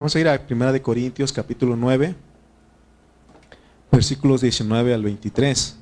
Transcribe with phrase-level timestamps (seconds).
[0.00, 2.14] Vamos a ir a 1 de Corintios capítulo 9,
[3.92, 5.76] versículos 19 al 23.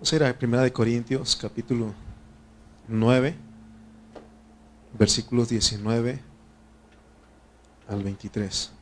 [0.00, 2.13] Vamos a ir a 1 de Corintios capítulo 9,
[4.92, 6.20] versículos 19
[7.88, 8.72] al 23.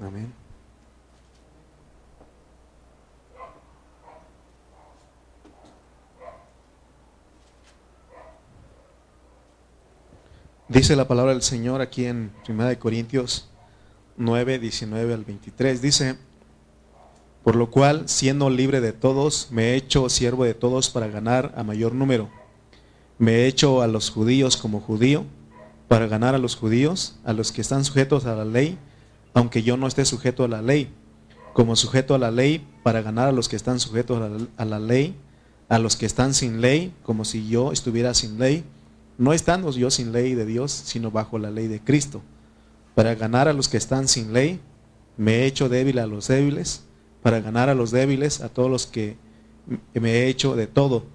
[0.00, 0.44] Amén.
[10.66, 13.48] Dice la palabra del Señor aquí en 1 Corintios
[14.16, 15.80] 9, 19 al 23.
[15.80, 16.18] Dice,
[17.44, 21.52] por lo cual, siendo libre de todos, me he hecho siervo de todos para ganar
[21.58, 22.30] a mayor número.
[23.18, 25.26] Me he hecho a los judíos como judío,
[25.86, 28.78] para ganar a los judíos, a los que están sujetos a la ley,
[29.34, 30.88] aunque yo no esté sujeto a la ley,
[31.52, 34.22] como sujeto a la ley, para ganar a los que están sujetos
[34.56, 35.14] a la, ley,
[35.68, 38.64] a los que están sin ley, como si yo estuviera sin ley,
[39.18, 42.22] no estando yo sin ley de Dios, sino bajo la ley de Cristo.
[42.94, 44.60] Para ganar a los que están sin ley,
[45.18, 46.83] me he hecho débil a los débiles
[47.24, 49.16] para ganar a los débiles, a todos los que
[49.94, 51.06] me he hecho de todo,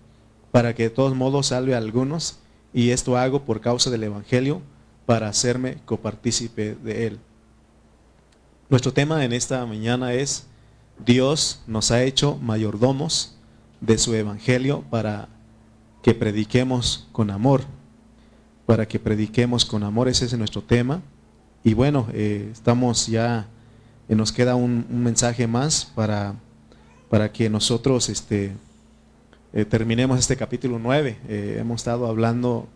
[0.50, 2.40] para que de todos modos salve a algunos,
[2.74, 4.64] y esto hago por causa del Evangelio,
[5.06, 7.20] para hacerme copartícipe de él.
[8.70, 10.48] Nuestro tema en esta mañana es,
[11.06, 13.38] Dios nos ha hecho mayordomos
[13.80, 15.30] de su Evangelio para
[16.02, 17.62] que prediquemos con amor,
[18.66, 21.04] para que prediquemos con amor, ese es nuestro tema.
[21.64, 23.48] Y bueno, eh, estamos ya
[24.16, 26.36] nos queda un, mensaje más para,
[27.10, 28.54] para que nosotros este,
[29.54, 31.18] eh, terminemos este capítulo 9.
[31.28, 32.68] Eh, hemos estado hablando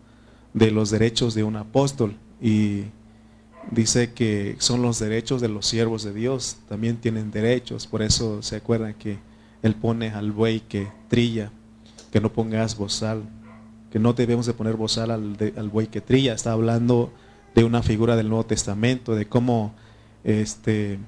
[0.52, 2.84] de los derechos de un apóstol y
[3.70, 8.42] dice que son los derechos de los siervos de Dios, también tienen derechos, por eso
[8.42, 9.18] se acuerdan que
[9.62, 11.50] él pone al buey que trilla,
[12.12, 13.22] que no pongas bozal,
[13.90, 17.12] que no debemos de poner bozal al, al buey que trilla, está hablando
[17.54, 19.74] de una figura del Nuevo Testamento, de cómo
[20.22, 20.98] este,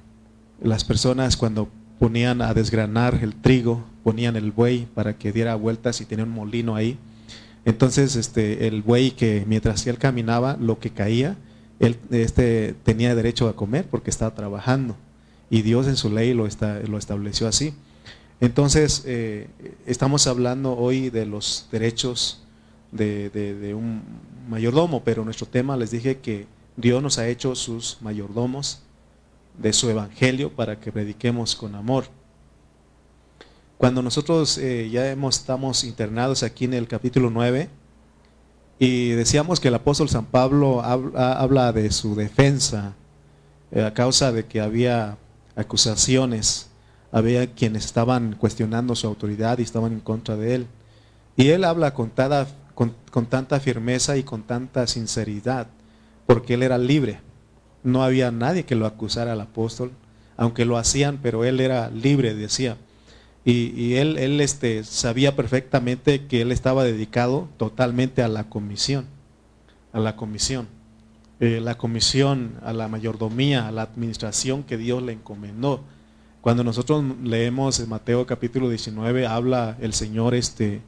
[0.61, 1.69] las personas cuando
[1.99, 6.31] ponían a desgranar el trigo, ponían el buey para que diera vueltas y tenía un
[6.31, 6.97] molino ahí.
[7.65, 11.35] Entonces, este, el buey que mientras él caminaba, lo que caía,
[11.79, 14.95] él este, tenía derecho a comer porque estaba trabajando.
[15.49, 17.73] Y Dios en su ley lo, está, lo estableció así.
[18.39, 19.47] Entonces, eh,
[19.85, 22.43] estamos hablando hoy de los derechos
[22.91, 24.01] de, de un
[24.49, 26.45] mayordomo, pero nuestro tema les dije que
[26.77, 28.83] Dios nos ha hecho sus mayordomos
[29.57, 32.05] de su evangelio para que prediquemos con amor.
[33.77, 37.69] Cuando nosotros eh, ya hemos, estamos internados aquí en el capítulo 9
[38.79, 42.93] y decíamos que el apóstol San Pablo habla, de su defensa
[43.71, 45.17] eh, a causa de que había
[45.55, 46.69] acusaciones,
[47.11, 50.67] había quienes estaban cuestionando su autoridad y estaban en contra de él.
[51.35, 52.11] Y él habla con,
[52.73, 55.67] con tanta firmeza y con tanta sinceridad,
[56.25, 57.26] porque él era libre
[57.87, 59.91] no había nadie que lo acusara al apóstol,
[60.35, 62.77] aunque lo hacían, pero él era libre, decía.
[63.45, 69.05] Y, él, este, sabía perfectamente que él estaba dedicado totalmente a la comisión,
[69.93, 70.67] a la comisión.
[71.39, 75.79] Eh, la comisión, a la mayordomía, a la administración que Dios le encomendó.
[76.41, 80.81] Cuando nosotros leemos en Mateo capítulo 19, habla el Señor, este,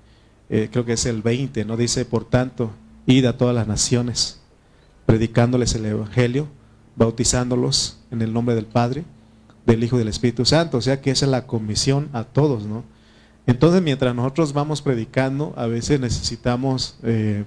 [0.49, 1.77] eh, creo que es el 20, ¿no?
[1.77, 2.71] Dice, por tanto,
[3.05, 4.41] id a todas las naciones,
[5.05, 6.58] predicándoles el Evangelio
[6.99, 9.05] bautizándolos en el nombre del Padre,
[9.65, 10.77] del Hijo y del Espíritu Santo.
[10.77, 12.83] O sea que esa es la comisión a todos, ¿no?
[13.47, 17.45] Entonces, mientras nosotros vamos predicando, a veces necesitamos, eh,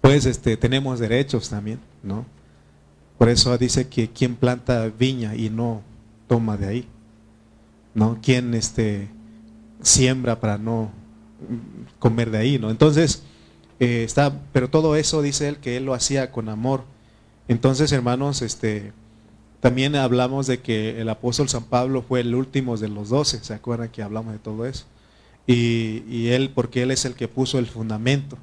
[0.00, 2.26] pues, este, tenemos derechos también, ¿no?
[3.16, 5.80] Por eso dice que quien planta viña y no
[6.26, 6.88] toma de ahí,
[7.94, 8.18] ¿no?
[8.20, 9.08] Quien este,
[9.80, 10.90] siembra para no
[12.00, 12.70] comer de ahí, ¿no?
[12.70, 13.22] Entonces,
[13.78, 16.92] eh, está, pero todo eso dice él que él lo hacía con amor
[17.48, 18.92] entonces, hermanos, este,
[19.60, 23.54] también hablamos de que el apóstol San Pablo fue el último de los doce, ¿se
[23.54, 24.86] acuerdan que hablamos de todo eso?
[25.46, 28.38] Y, él, porque él es el que puso el fundamento,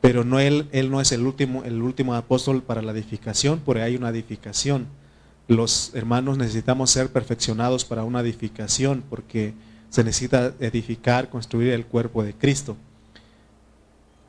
[0.00, 3.82] pero no él, él no es el último, el último apóstol para la edificación, porque
[3.82, 4.86] hay una edificación.
[5.48, 9.54] Los hermanos necesitamos ser perfeccionados para una edificación, porque
[9.90, 12.76] se necesita edificar, construir el cuerpo de Cristo.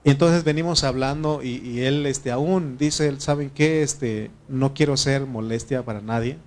[0.07, 3.83] Y entonces venimos hablando y, él este, aún dice, ¿saben qué?
[3.83, 6.37] Este, no quiero ser molestia para nadie.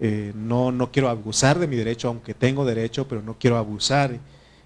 [0.00, 4.18] Eh, no, no quiero abusar de mi derecho, aunque tengo derecho, pero no quiero abusar.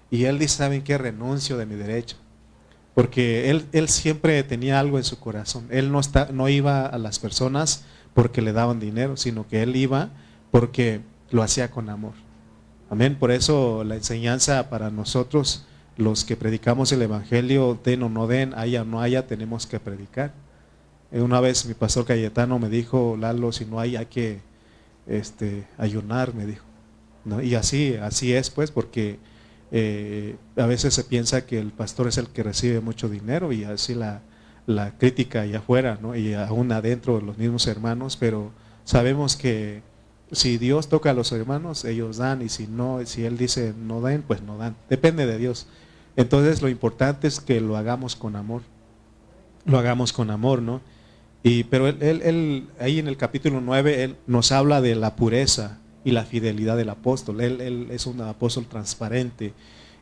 [0.09, 0.97] Y él dice, ¿saben qué?
[0.97, 2.15] Renuncio de mi derecho.
[2.93, 5.67] Porque él, él siempre tenía algo en su corazón.
[5.69, 7.83] Él no, está, no iba a las personas
[8.13, 10.11] porque le daban dinero, sino que él iba
[10.51, 11.01] porque
[11.31, 12.13] lo hacía con amor.
[12.89, 13.17] Amén.
[13.19, 15.65] Por eso la enseñanza para nosotros,
[15.97, 19.79] los que predicamos el Evangelio, den o no den, haya o no haya, tenemos que
[19.79, 20.33] predicar.
[21.11, 24.39] Eh, una vez mi pastor Cayetano me dijo, Lalo, si no hay, hay que
[25.07, 26.65] este, ayunar, me dijo.
[27.23, 27.41] ¿No?
[27.41, 29.17] Y así, así es, pues, porque
[29.71, 33.63] eh, a veces se piensa que el pastor es el que recibe mucho dinero y
[33.63, 34.21] así la,
[34.67, 36.15] la crítica allá afuera, ¿no?
[36.15, 38.51] y aún adentro de los mismos hermanos, pero
[38.83, 39.81] sabemos que
[40.31, 44.01] si Dios toca a los hermanos, ellos dan, y si no, si Él dice no
[44.01, 44.75] den, pues no dan.
[44.89, 45.67] Depende de Dios.
[46.15, 48.61] Entonces lo importante es que lo hagamos con amor.
[49.65, 50.81] Lo hagamos con amor, ¿no?
[51.43, 55.79] Y, pero él, él, ahí en el capítulo 9, él nos habla de la pureza
[56.03, 57.41] y la fidelidad del apóstol.
[57.41, 59.53] Él, él es un apóstol transparente.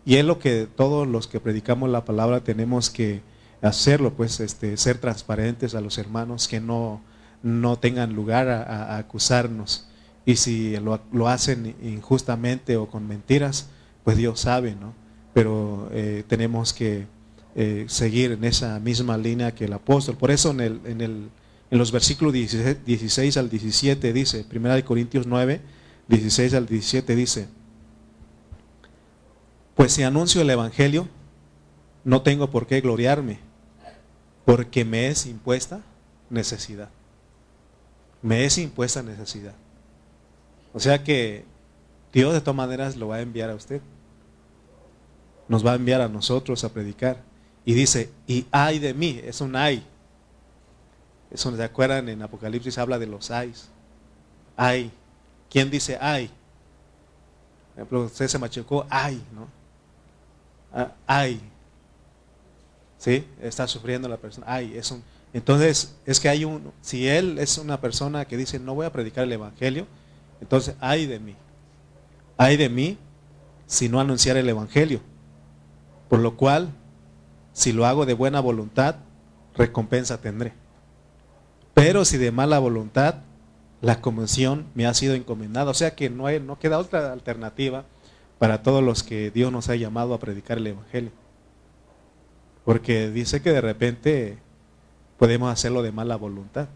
[0.06, 3.22] Y es lo que todos los que predicamos la palabra tenemos que
[3.62, 7.02] hacerlo, pues este, ser transparentes a los hermanos, que no,
[7.42, 9.88] no tengan lugar a acusarnos.
[10.26, 13.68] Y si lo, hacen injustamente o con mentiras,
[14.04, 14.94] pues Dios sabe, ¿no?
[15.34, 17.06] Pero eh, tenemos que
[17.56, 20.18] eh, seguir en esa misma línea que el apóstol.
[20.18, 21.30] Por eso en, el, en, el,
[21.70, 25.62] en los versículos 16, al 17 dice, 1 Corintios 9,
[26.08, 27.48] 16 al 17 dice,
[29.76, 31.08] pues si anuncio el Evangelio,
[32.04, 33.40] no tengo por qué gloriarme,
[34.46, 35.82] porque me es impuesta
[36.30, 36.90] necesidad.
[38.22, 39.56] Me es impuesta necesidad.
[40.74, 41.46] O sea que
[42.12, 43.82] Dios de todas maneras lo va a enviar a usted.
[45.54, 47.22] Nos va a enviar a nosotros a predicar.
[47.64, 49.84] Y dice, y ay de mí, es un ay.
[51.30, 53.70] Eso se acuerdan en Apocalipsis habla de los ayes.
[54.58, 54.92] Ay.
[55.52, 56.32] ¿Quién dice ay?
[57.68, 59.48] Por ejemplo, usted se machucó, ay, ¿no?
[60.74, 61.40] Ah, ay.
[62.98, 63.24] ¿Sí?
[63.40, 64.48] Está sufriendo la persona.
[64.50, 65.04] Ay, es un.
[65.34, 66.72] Entonces, es que hay un.
[66.82, 69.86] Si él es una persona que dice, no voy a predicar el evangelio,
[70.42, 71.36] entonces, ay de mí.
[72.38, 72.98] Ay de mí
[73.68, 75.13] si no anunciar el Evangelio.
[76.14, 76.70] Por lo cual,
[77.54, 78.98] si lo hago de buena voluntad,
[79.56, 80.54] recompensa tendré.
[81.74, 83.16] Pero si de mala voluntad,
[83.82, 85.72] la comisión me ha sido encomendada.
[85.72, 87.86] O sea que no, hay, no queda otra alternativa
[88.38, 91.10] para todos los que Dios nos ha llamado a predicar el Evangelio.
[92.64, 94.38] Porque dice que de repente
[95.18, 96.68] podemos hacerlo de mala voluntad.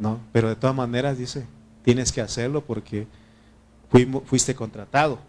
[0.00, 0.18] ¿No?
[0.32, 1.46] Pero de todas maneras dice,
[1.84, 3.06] Tienes que hacerlo porque
[4.26, 5.20] fuiste contratado.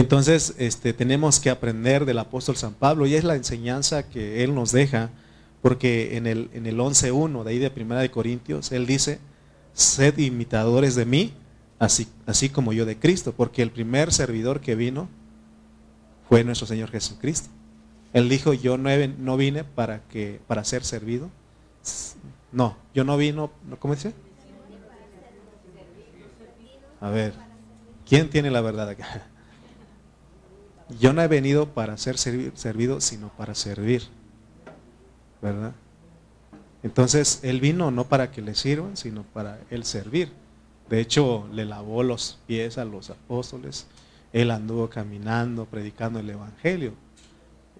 [0.00, 4.54] Entonces, este, tenemos que aprender del apóstol San Pablo y es la enseñanza que él
[4.54, 5.10] nos deja,
[5.60, 9.18] porque en el, en el 11.1 de ahí de Primera de Corintios, él dice,
[9.74, 11.34] sed imitadores de mí,
[11.78, 15.06] así, así como yo de Cristo, porque el primer servidor que vino
[16.30, 17.50] fue nuestro Señor Jesucristo.
[18.14, 18.88] Él dijo, yo no,
[19.18, 21.28] no vine para, que, para ser servido.
[22.52, 24.14] No, yo no vino, ¿cómo dice?
[27.02, 27.34] A ver,
[28.08, 29.26] ¿quién tiene la verdad acá?
[30.98, 34.02] Yo no he venido para ser servido, sino para servir.
[35.40, 35.72] ¿Verdad?
[36.82, 40.32] Entonces, Él vino no para que le sirvan, sino para Él servir.
[40.88, 43.86] De hecho, le lavó los pies a los apóstoles.
[44.32, 46.94] Él anduvo caminando, predicando el Evangelio.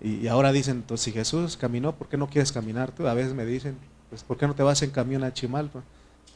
[0.01, 3.07] Y, ahora dicen, entonces, si Jesús caminó, ¿por qué no quieres caminar tú?
[3.07, 3.77] A veces me dicen,
[4.09, 5.83] pues, ¿por qué no te vas en camión a Chimalpa?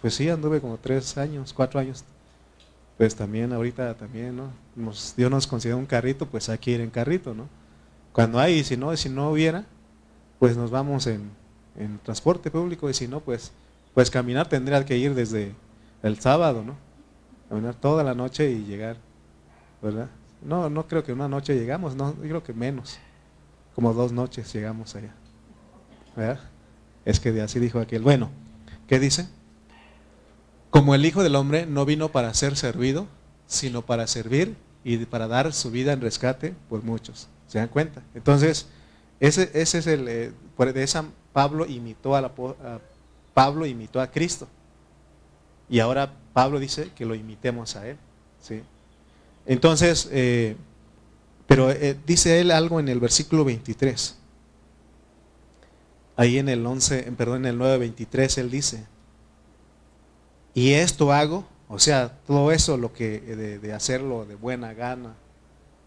[0.00, 2.04] Pues sí, anduve como tres años, cuatro años
[2.96, 4.50] pues también ahorita también, ¿no?
[5.16, 7.48] Dios nos concedió un carrito, pues hay que ir en carrito, ¿no?
[8.12, 9.64] Cuando hay, y si no, si no hubiera,
[10.38, 11.30] pues nos vamos en,
[12.04, 13.52] transporte público, y si no, pues,
[13.94, 15.54] pues caminar tendría que ir desde
[16.02, 16.76] el sábado, ¿no?
[17.48, 18.96] Caminar toda la noche y llegar,
[19.82, 20.08] ¿verdad?
[20.40, 22.98] No, no creo que una noche llegamos, no, yo creo que menos,
[23.74, 25.14] como dos noches llegamos allá,
[26.14, 26.40] ¿verdad?
[27.04, 28.02] Es que así dijo aquel.
[28.02, 28.30] Bueno,
[28.86, 29.28] ¿qué dice?
[30.74, 33.06] Como el Hijo del Hombre no vino para ser servido,
[33.46, 37.28] sino para servir y para dar su vida en rescate por muchos.
[37.46, 38.02] ¿Se dan cuenta?
[38.12, 38.66] Entonces,
[39.20, 42.28] ese, ese es el, eh, de Pablo imitó a,
[43.32, 44.48] Pablo imitó a Cristo.
[45.70, 47.96] Y ahora Pablo dice que lo imitemos a él.
[48.40, 48.60] ¿sí?
[49.46, 50.56] Entonces, eh,
[51.46, 54.16] pero eh, dice él algo en el versículo 23.
[56.16, 58.88] Ahí en el 11, perdón, en el 9:23 él dice,
[60.54, 65.14] y esto hago, o sea, todo eso lo que de, hacerlo de buena gana,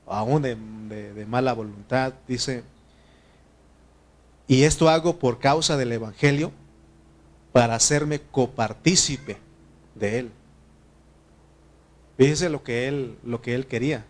[0.05, 0.55] aún de,
[1.13, 2.63] de mala voluntad, dice,
[4.47, 6.51] y esto hago por causa del Evangelio,
[7.57, 9.38] para hacerme copartícipe
[9.95, 10.31] de él.
[12.15, 14.05] Fíjese lo que él, lo que él quería.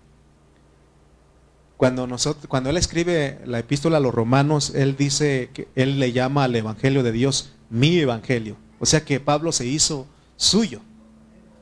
[1.78, 6.12] Cuando, nosotros, cuando él escribe la epístola a los romanos, él dice que él le
[6.12, 8.58] llama al evangelio de Dios mi evangelio.
[8.80, 10.08] O sea que Pablo se hizo
[10.38, 10.82] suyo.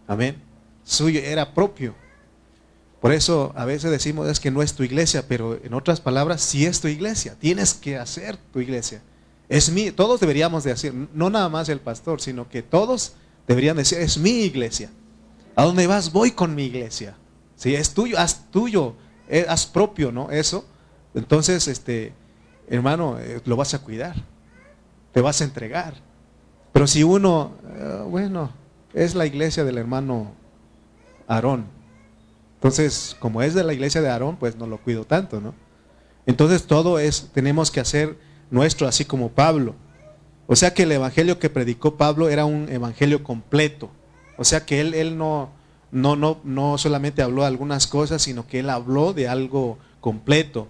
[0.07, 0.41] Amén.
[0.83, 1.95] Suyo, era propio.
[3.01, 6.41] Por eso a veces decimos es que no es tu iglesia, pero en otras palabras,
[6.41, 7.35] sí es tu iglesia.
[7.39, 9.01] Tienes que hacer tu iglesia.
[9.47, 13.13] Es mi, todos deberíamos de hacer, no nada más el pastor, sino que todos
[13.47, 14.91] deberían decir, es mi iglesia.
[15.55, 16.11] ¿A dónde vas?
[16.11, 17.15] Voy con mi iglesia.
[17.55, 18.95] Si es tuyo, haz tuyo,
[19.29, 20.31] eh, haz propio, ¿no?
[20.31, 20.65] Eso.
[21.13, 22.13] Entonces, este,
[22.67, 24.15] hermano, eh, lo vas a cuidar,
[25.13, 25.93] te vas a entregar.
[26.73, 28.51] Pero si uno, eh, bueno,
[28.95, 30.31] es la iglesia del hermano
[31.27, 31.75] Aarón,
[32.65, 35.53] entonces, como es de la iglesia de Aarón, pues no lo cuido tanto, ¿no?
[36.25, 38.17] Entonces todo es, tenemos que hacer
[38.49, 39.75] nuestro, así como Pablo.
[40.47, 43.91] O sea que el evangelio que predicó Pablo era un evangelio completo.
[44.37, 45.51] O sea que él, él no,
[45.91, 50.67] no, no, no solamente habló de algunas cosas, sino que él habló de algo completo.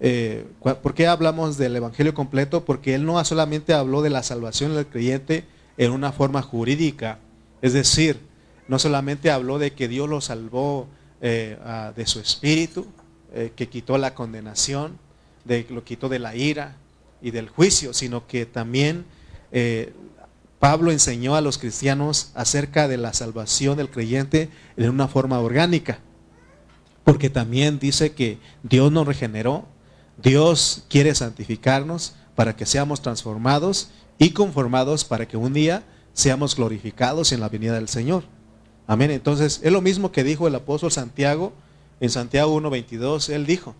[0.00, 2.66] Eh, ¿Por qué hablamos del evangelio completo?
[2.66, 5.46] Porque él no solamente habló de la salvación del creyente
[5.78, 7.18] en una forma jurídica.
[7.64, 8.20] Es decir,
[8.68, 10.86] no solamente habló de que Dios lo salvó
[11.22, 11.56] eh,
[11.96, 12.86] de su espíritu,
[13.32, 14.98] eh, que quitó la condenación,
[15.46, 16.76] de, lo quitó de la ira
[17.22, 19.06] y del juicio, sino que también
[19.50, 19.94] eh,
[20.58, 26.00] Pablo enseñó a los cristianos acerca de la salvación del creyente en una forma orgánica,
[27.02, 29.64] porque también dice que Dios nos regeneró,
[30.22, 35.82] Dios quiere santificarnos para que seamos transformados y conformados para que un día
[36.14, 38.24] seamos glorificados en la venida del Señor.
[38.86, 39.10] Amén.
[39.10, 41.52] Entonces, es lo mismo que dijo el apóstol Santiago
[42.00, 43.28] en Santiago 1.22.
[43.30, 43.74] Él dijo,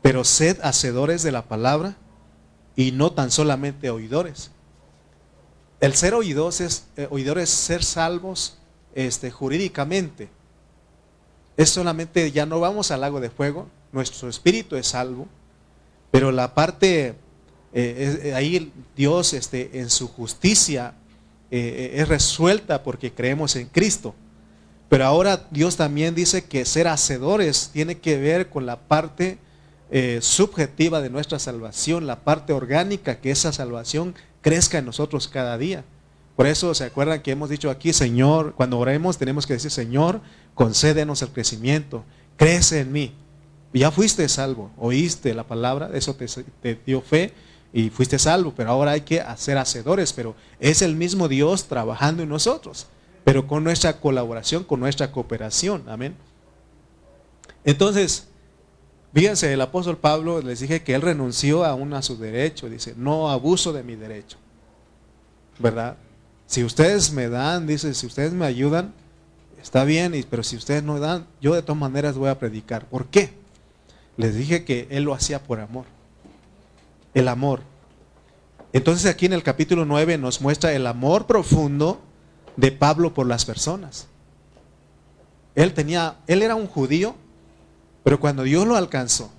[0.00, 1.96] pero sed hacedores de la palabra
[2.76, 4.50] y no tan solamente oidores.
[5.80, 8.58] El ser oidores es, eh, oidores ser salvos
[8.94, 10.28] este, jurídicamente.
[11.56, 15.28] Es solamente, ya no vamos al lago de fuego, nuestro espíritu es salvo,
[16.10, 17.14] pero la parte,
[17.76, 20.94] eh, eh, ahí Dios este, en su justicia
[21.50, 24.14] eh, es resuelta porque creemos en Cristo.
[24.88, 29.38] Pero ahora Dios también dice que ser hacedores tiene que ver con la parte
[30.20, 35.84] subjetiva de nuestra salvación, la parte orgánica, que esa salvación crezca en nosotros cada día.
[36.34, 40.20] Por eso se acuerdan que hemos dicho aquí, Señor, cuando oremos tenemos que decir, Señor,
[40.54, 42.04] concédenos el crecimiento,
[42.36, 43.14] crece en mí.
[43.72, 47.32] Ya fuiste salvo, oíste la palabra, eso te, te dio fe
[47.76, 52.22] y fuiste salvo, pero ahora hay que hacer hacedores, pero es el mismo Dios trabajando
[52.22, 52.86] en nosotros,
[53.24, 56.14] pero con nuestra colaboración, con nuestra cooperación, amén.
[57.64, 58.28] Entonces,
[59.12, 63.28] fíjense, el apóstol Pablo les dije que él renunció aún a su derecho, dice, no
[63.28, 64.36] abuso de mi derecho,
[65.58, 65.96] ¿verdad?
[66.46, 68.94] Si ustedes me dan, dice, si ustedes me ayudan,
[69.60, 72.86] está bien, pero si ustedes no dan, yo de todas maneras voy a predicar.
[72.86, 73.32] ¿Por qué?
[74.16, 75.86] Les dije que él lo hacía por amor
[77.14, 77.62] el amor.
[78.72, 82.00] Entonces aquí en el capítulo 9 nos muestra el amor profundo
[82.56, 84.08] de Pablo por las personas.
[85.54, 87.14] Él tenía, él era un judío,
[88.02, 89.30] pero cuando Dios lo alcanzó,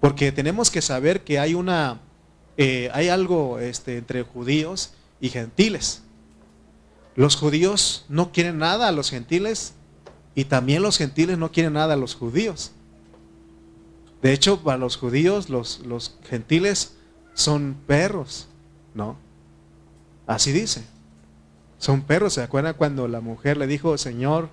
[0.00, 2.00] porque tenemos que saber que hay una,
[2.56, 6.02] eh, hay algo este, entre judíos y gentiles.
[7.14, 9.74] Los judíos no quieren nada a los gentiles
[10.34, 12.72] y también los gentiles no quieren nada a los judíos.
[14.22, 16.94] De hecho, para los judíos, los, los gentiles
[17.34, 18.48] son perros,
[18.94, 19.16] ¿no?
[20.26, 20.84] Así dice.
[21.78, 22.34] Son perros.
[22.34, 24.48] ¿Se acuerdan cuando la mujer le dijo, Señor,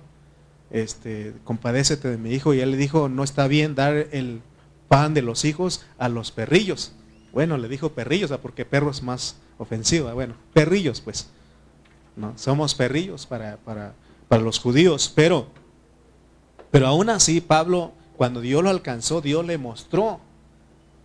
[0.70, 2.54] este, compadécete de mi hijo?
[2.54, 4.42] Y él le dijo, no está bien dar el
[4.88, 6.92] pan de los hijos a los perrillos.
[7.32, 10.12] Bueno, le dijo perrillos, porque perro es más ofensivo.
[10.12, 11.28] Bueno, perrillos, pues.
[12.16, 12.36] ¿no?
[12.36, 13.94] Somos perrillos para, para,
[14.26, 15.12] para los judíos.
[15.14, 15.46] Pero,
[16.70, 20.20] pero aún así, Pablo, cuando Dios lo alcanzó, Dios le mostró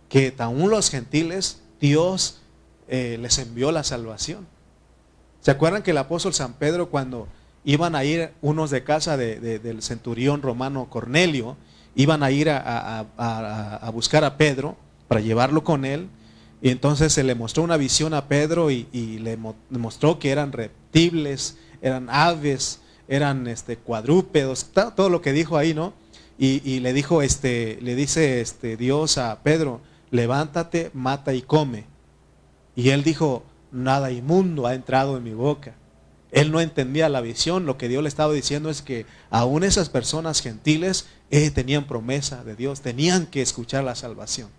[0.08, 2.40] que aún los gentiles Dios
[2.88, 4.46] eh, les envió la salvación.
[5.40, 7.28] ¿Se acuerdan que el apóstol San Pedro cuando
[7.64, 11.56] iban a ir unos de casa del centurión romano Cornelio,
[11.96, 14.76] iban a ir a, buscar a Pedro
[15.08, 16.08] para llevarlo con él,
[16.62, 18.86] y entonces se le mostró una visión a Pedro y,
[19.18, 19.36] le
[19.70, 25.92] mostró que eran reptiles, eran aves, eran este, cuadrúpedos, todo lo que dijo ahí, ¿no?
[26.38, 29.80] Y, le dijo, este, le dice este, Dios a Pedro,
[30.16, 31.84] levántate, mata y come.
[32.74, 35.74] Y él dijo, nada inmundo ha entrado en mi boca.
[36.32, 39.88] Él no entendía la visión, lo que Dios le estaba diciendo es que aún esas
[39.88, 44.50] personas gentiles eh, tenían promesa de Dios, tenían que escuchar la salvación.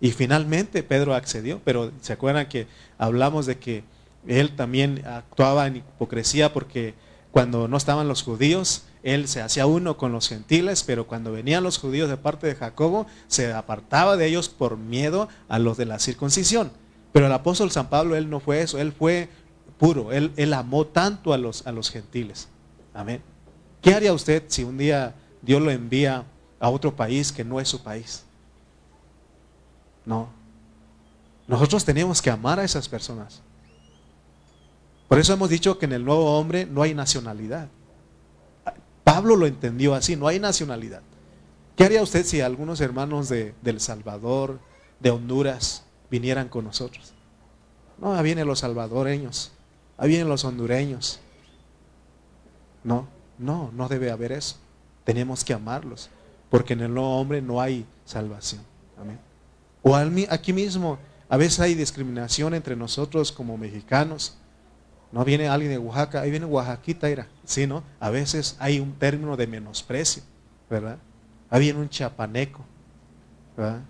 [0.00, 2.66] Y finalmente Pedro accedió, pero se acuerdan que
[2.98, 3.84] hablamos de que
[4.26, 6.94] él también actuaba en hipocresía porque
[7.30, 11.62] cuando no estaban los judíos, él se hacía uno con los gentiles, pero cuando venían
[11.62, 15.86] los judíos de parte de Jacobo, se apartaba de ellos por miedo a los de
[15.86, 16.70] la circuncisión.
[17.12, 19.28] Pero el apóstol San Pablo, él no fue eso, él fue
[19.78, 22.48] puro, él, amó tanto a los, a los gentiles.
[22.92, 23.22] Amén.
[23.80, 26.24] ¿Qué haría usted si un día Dios lo envía
[26.58, 28.24] a otro país que no es su país?
[30.04, 30.28] No.
[31.46, 33.40] Nosotros tenemos que amar a esas personas.
[35.08, 37.68] Por eso hemos dicho que en el nuevo hombre no hay nacionalidad.
[39.04, 41.00] Pablo lo entendió así, no hay nacionalidad.
[41.76, 44.58] ¿Qué haría usted si algunos hermanos de, Salvador,
[45.00, 47.14] de Honduras, vinieran con nosotros?
[47.98, 49.52] No, ahí vienen los salvadoreños,
[49.96, 51.20] ahí vienen los hondureños.
[52.84, 54.56] No, no, no debe haber eso.
[55.04, 56.10] Tenemos que amarlos,
[56.50, 58.62] porque en el nuevo hombre no hay salvación.
[59.00, 59.18] Amén.
[59.82, 60.98] O aquí mismo,
[61.28, 64.36] a veces hay discriminación entre nosotros como mexicanos.
[65.10, 67.28] No viene alguien de Oaxaca, ahí viene Oaxaquita, era.
[67.44, 67.82] Sí, ¿no?
[67.98, 70.22] A veces hay un término de menosprecio,
[70.68, 70.98] ¿verdad?
[71.50, 72.64] Ahí viene un chapaneco,
[73.56, 73.80] ¿verdad?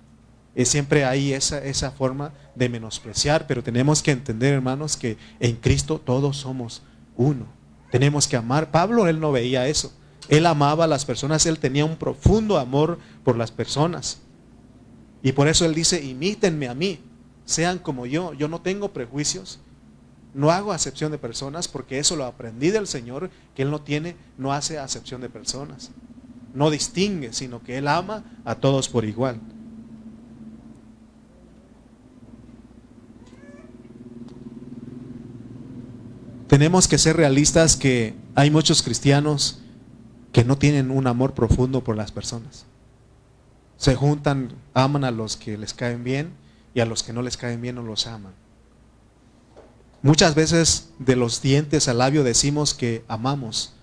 [0.55, 5.57] Y siempre hay esa, esa forma de menospreciar, pero tenemos que entender, hermanos, que en
[5.57, 6.83] Cristo todos somos
[7.17, 7.47] uno.
[7.91, 8.71] Tenemos que amar.
[8.71, 9.93] Pablo, él no veía eso.
[10.29, 14.19] Él amaba a las personas, él tenía un profundo amor por las personas.
[15.23, 17.01] Y por eso él dice, imítenme a mí,
[17.45, 18.35] sean como yo.
[18.35, 19.61] Yo no tengo prejuicios,
[20.35, 24.17] no hago acepción de personas porque eso lo aprendí del Señor, que Él no tiene,
[24.37, 25.91] no hace acepción de personas.
[26.55, 29.41] No distingue, sino que Él ama a todos por igual.
[36.49, 39.61] Tenemos que ser realistas que hay muchos cristianos
[40.33, 42.65] que no tienen un amor profundo por las personas.
[43.77, 46.33] Se juntan, aman a los que les caen bien
[46.75, 48.33] y a los que no les caen bien no los aman.
[50.02, 53.75] Muchas veces de los dientes al labio decimos que amamos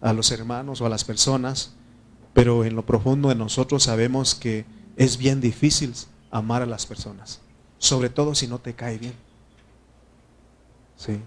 [0.00, 1.72] a los hermanos o a las personas,
[2.32, 4.64] pero en lo profundo de nosotros sabemos que
[4.96, 5.94] es bien difícil
[6.30, 7.40] amar a las personas,
[7.78, 9.14] sobre todo si no te cae bien.
[10.96, 11.20] Sí.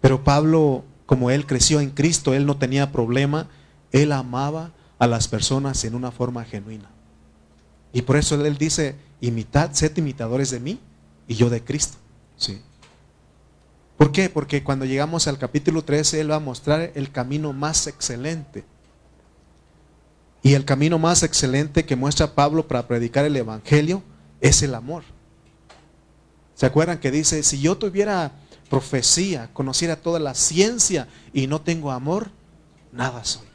[0.00, 3.48] Pero Pablo, como él creció en Cristo, él no tenía problema,
[3.90, 6.90] él amaba a las personas en una forma genuina.
[7.92, 10.80] Y por eso él dice, imitad, sed imitadores de mí
[11.26, 11.96] y yo de Cristo.
[12.36, 12.60] Sí.
[13.96, 14.28] ¿Por qué?
[14.28, 18.64] Porque cuando llegamos al capítulo 13, Él va a mostrar el camino más excelente.
[20.42, 24.02] Y el camino más excelente que muestra Pablo para predicar el Evangelio
[24.40, 25.04] es el amor.
[26.54, 28.32] ¿Se acuerdan que dice, si yo tuviera
[28.68, 32.30] profecía, conociera toda la ciencia y no tengo amor,
[32.92, 33.46] nada soy?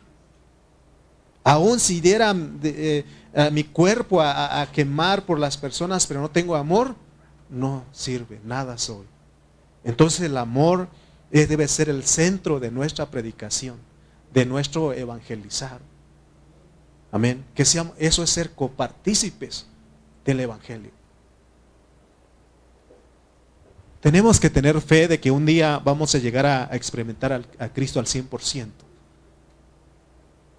[1.43, 3.05] Aún si diera eh,
[3.51, 6.95] mi cuerpo a quemar por las personas, pero no tengo amor,
[7.49, 9.05] no sirve, nada soy.
[9.83, 10.87] Entonces el amor
[11.31, 13.77] debe ser el centro de nuestra predicación,
[14.33, 15.79] de nuestro evangelizar.
[17.11, 17.43] Amén.
[17.55, 19.65] Que seamos, eso es ser copartícipes
[20.25, 20.91] del evangelio.
[23.99, 27.99] Tenemos que tener fe de que un día vamos a llegar a, experimentar a Cristo
[27.99, 28.69] al 100%.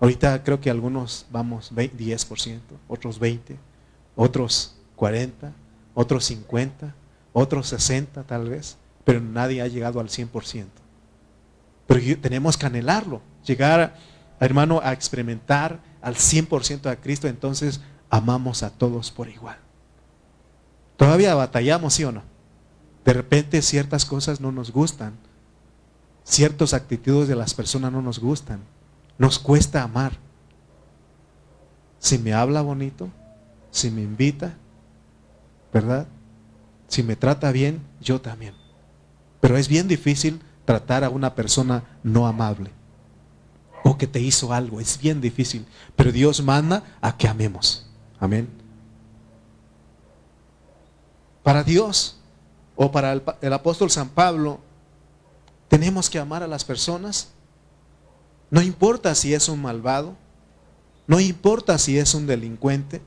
[0.00, 3.56] Ahorita creo que algunos vamos 10%, otros 20%,
[4.16, 5.52] otros 40%,
[5.94, 6.92] otros 50%,
[7.32, 8.76] otros 60% tal vez
[9.10, 10.66] pero nadie ha llegado al 100%.
[11.88, 13.96] Pero tenemos que anhelarlo, llegar,
[14.38, 19.56] hermano, a experimentar al 100% a Cristo, entonces amamos a todos por igual.
[20.96, 22.22] Todavía batallamos, ¿sí o no?
[23.04, 25.14] De repente ciertas cosas no nos gustan,
[26.22, 28.60] ciertas actitudes de las personas no nos gustan,
[29.18, 30.12] nos cuesta amar.
[31.98, 33.08] Si me habla bonito,
[33.72, 34.54] si me invita,
[35.72, 36.06] ¿verdad?
[36.86, 38.59] Si me trata bien, yo también.
[39.40, 42.70] Pero es bien difícil tratar a una persona no amable
[43.82, 44.80] o que te hizo algo.
[44.80, 45.66] Es bien difícil.
[45.96, 47.86] Pero Dios manda a que amemos.
[48.18, 48.48] Amén.
[51.42, 52.16] Para Dios
[52.76, 54.60] o para el, apóstol San Pablo,
[55.68, 57.28] tenemos que amar a las personas.
[58.50, 60.16] No importa si es un malvado,
[61.06, 63.00] no importa si es un delincuente,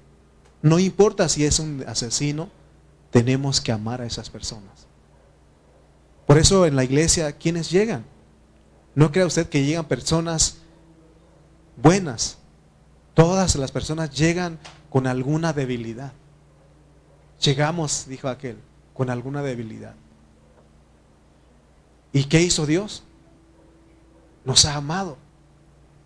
[0.61, 2.49] no importa si es un asesino,
[3.11, 4.82] tenemos que amar a esas personas.
[6.25, 8.05] Por eso en la iglesia, ¿quiénes llegan?
[8.95, 10.57] No crea usted que llegan personas
[11.81, 12.37] buenas.
[13.13, 14.59] Todas las personas llegan
[14.89, 16.13] con alguna debilidad.
[17.41, 18.57] Llegamos, dijo aquel,
[18.93, 19.95] con alguna debilidad.
[22.13, 23.03] ¿Y qué hizo Dios?
[24.45, 25.17] Nos ha amado.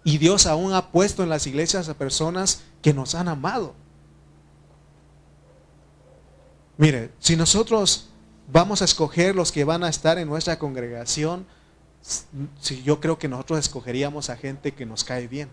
[0.04, 3.76] Y Dios aún ha puesto en las iglesias a personas que nos han amado.
[6.78, 8.07] Mire, si nosotros
[8.48, 11.46] vamos a escoger los que van a estar en nuestra congregación,
[12.60, 15.50] si yo creo que nosotros escogeríamos a gente que nos cae bien.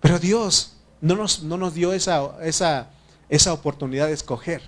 [0.00, 2.90] Pero Dios no nos, no nos dio esa, esa,
[3.28, 4.62] esa oportunidad de escoger.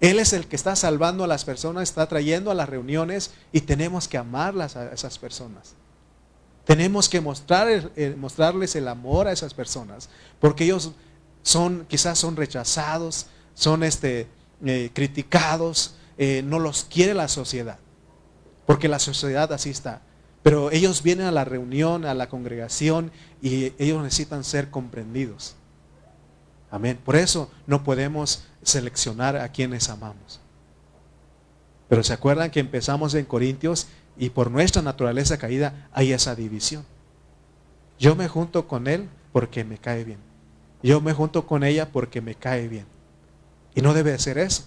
[0.00, 3.62] Él es el que está salvando a las personas, está trayendo a las reuniones y
[3.62, 5.74] tenemos que amarlas a esas personas.
[6.64, 10.92] Tenemos que mostrar, mostrarles el amor a esas personas, porque ellos
[11.42, 14.28] son, quizás son rechazados, son este,
[14.64, 17.78] eh, criticados, eh, no los quiere la sociedad,
[18.66, 20.02] porque la sociedad así está.
[20.42, 23.10] Pero ellos vienen a la reunión, a la congregación
[23.42, 25.56] y ellos necesitan ser comprendidos.
[26.70, 26.98] Amén.
[27.04, 30.40] Por eso no podemos seleccionar a quienes amamos.
[31.88, 36.84] Pero se acuerdan que empezamos en Corintios y por nuestra naturaleza caída hay esa división.
[37.98, 40.18] Yo me junto con él porque me cae bien.
[40.82, 42.86] Yo me junto con ella porque me cae bien.
[43.74, 44.64] Y no debe ser eso.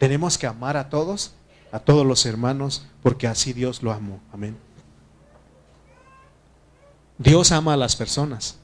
[0.00, 1.32] Tenemos que amar a todos,
[1.70, 4.18] a todos los hermanos, porque así Dios lo amó.
[4.32, 4.56] Amén.
[7.18, 8.56] Dios ama a las personas.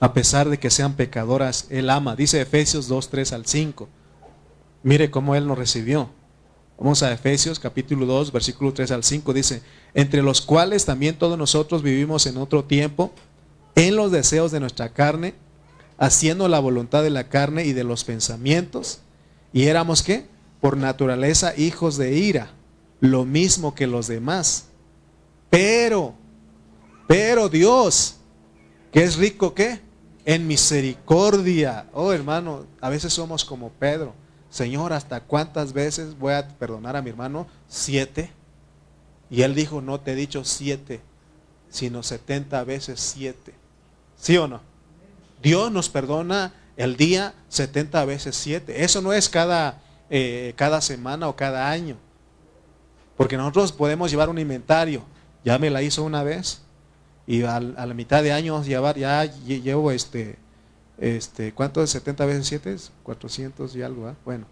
[0.00, 2.16] A pesar de que sean pecadoras, Él ama.
[2.16, 3.86] Dice Efesios 2, 3 al 5.
[4.82, 6.08] Mire cómo Él nos recibió.
[6.78, 9.34] Vamos a Efesios capítulo 2, versículo 3 al 5.
[9.34, 9.60] Dice,
[9.92, 13.12] entre los cuales también todos nosotros vivimos en otro tiempo,
[13.74, 15.34] en los deseos de nuestra carne,
[15.98, 19.02] haciendo la voluntad de la carne y de los pensamientos.
[19.52, 20.26] Y éramos qué?
[20.60, 22.50] Por naturaleza hijos de ira,
[23.00, 24.66] lo mismo que los demás.
[25.50, 26.14] Pero,
[27.06, 28.16] pero Dios,
[28.92, 29.80] que es rico qué?
[30.24, 31.88] En misericordia.
[31.92, 34.14] Oh hermano, a veces somos como Pedro
[34.50, 37.46] Señor, ¿hasta cuántas veces voy a perdonar a mi hermano?
[37.68, 38.30] Siete.
[39.30, 41.00] Y él dijo, no te he dicho siete,
[41.68, 43.54] sino setenta veces siete.
[44.16, 44.60] ¿Sí o no?
[45.42, 48.84] Dios nos perdona el día setenta veces siete.
[48.84, 51.96] Eso no es cada, eh, cada semana o cada año.
[53.16, 55.02] Porque nosotros podemos llevar un inventario.
[55.44, 56.62] Ya me la hizo una vez.
[57.26, 60.38] Y a, la mitad de año llevar, ya llevo este,
[60.98, 62.76] este, ¿cuánto es 70 veces 7?
[63.02, 64.46] 400 y algo, Bueno,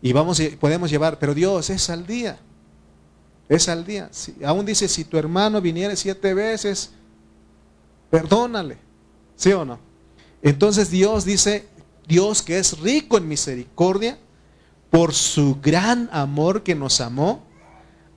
[0.00, 2.38] y vamos, podemos llevar, pero Dios es al día.
[3.46, 4.10] Es al día.
[4.42, 6.92] aún dice, si tu hermano viniera siete veces,
[8.10, 8.78] perdónale.
[9.36, 9.87] ¿Sí o no?
[10.42, 11.68] Entonces Dios dice,
[12.06, 14.18] Dios que es rico en misericordia,
[14.90, 17.44] por su gran amor que nos amó,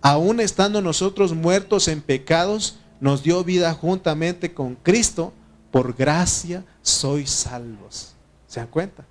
[0.02, 5.34] aún estando nosotros muertos en pecados, nos dio vida juntamente con Cristo
[5.72, 8.14] por gracia sois salvos.
[8.48, 9.06] ¿Se dan cuenta?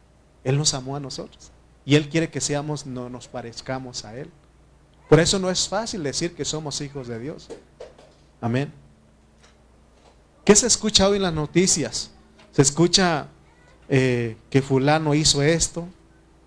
[0.45, 1.51] Él nos amó a nosotros.
[1.85, 4.31] Y Él quiere que seamos, no nos parezcamos a Él.
[5.09, 7.49] Por eso no es fácil decir que somos hijos de Dios.
[8.41, 8.73] Amén.
[10.45, 12.11] ¿Qué se escucha hoy en las noticias?
[12.61, 13.29] Se escucha
[13.89, 15.89] eh, que fulano hizo esto,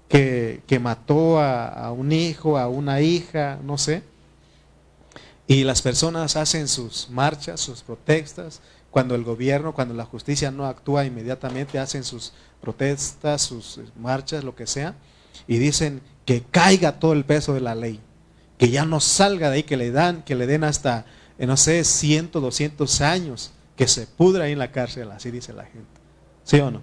[0.07, 4.03] que, mató a, un hijo, a una hija, no sé.
[5.47, 10.67] Y las personas hacen sus marchas, sus protestas, cuando el gobierno, cuando la justicia no
[10.67, 14.93] actúa inmediatamente, hacen sus protestas, sus marchas, lo que sea,
[15.47, 17.99] y dicen que caiga todo el peso de la ley,
[18.59, 21.07] que ya no salga de ahí, que le dan, que le den hasta,
[21.39, 25.53] eh, no sé, 100, 200 años, que se pudra ahí en la cárcel, así dice
[25.53, 25.92] la gente.
[26.43, 26.81] ¿Sí o no?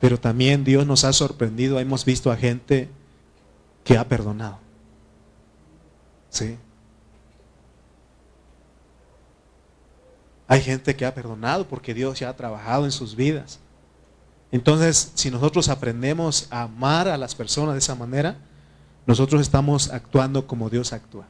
[0.00, 2.88] Pero también Dios nos ha sorprendido, hemos visto a gente
[3.84, 4.58] que ha perdonado.
[6.28, 6.58] ¿Sí?
[10.48, 13.60] Hay gente que ha perdonado porque Dios ya ha trabajado en sus vidas.
[14.50, 18.36] Entonces, si nosotros aprendemos a amar a las personas de esa manera,
[19.06, 21.26] nosotros estamos actuando como Dios actúa.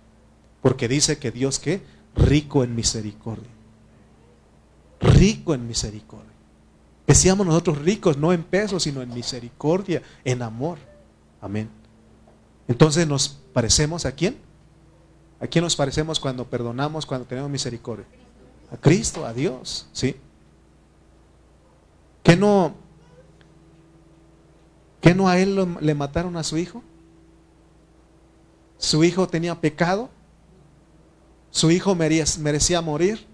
[0.61, 1.83] Porque dice que Dios que
[2.17, 3.51] rico en misericordia.
[5.03, 6.33] Rico en misericordia.
[7.07, 10.79] Que nosotros ricos no en pesos, sino en misericordia, en amor.
[11.41, 11.69] Amén.
[12.69, 14.39] Entonces nos parecemos a quién?
[15.41, 18.07] ¿A quién nos parecemos cuando perdonamos, cuando tenemos misericordia?
[18.73, 20.17] a Cristo, a Dios, ¿sí?
[22.23, 22.75] ¿Que no,
[25.01, 26.83] que no a él le mataron a su hijo?
[28.79, 30.09] ¿Su hijo tenía pecado?
[31.51, 33.27] ¿Su hijo merecía morir?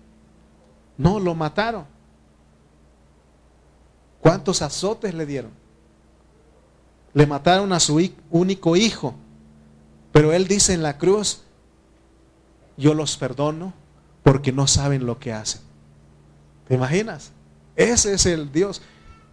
[0.99, 1.87] No, lo mataron.
[4.21, 5.53] ¿Cuántos azotes le dieron?
[7.15, 9.15] Le mataron a su único hijo.
[10.13, 11.43] Pero él dice en la cruz,
[12.77, 13.73] yo los perdono
[14.23, 15.61] porque no saben lo que hacen.
[16.67, 17.33] ¿Te imaginas?
[17.77, 18.83] Ese es el Dios.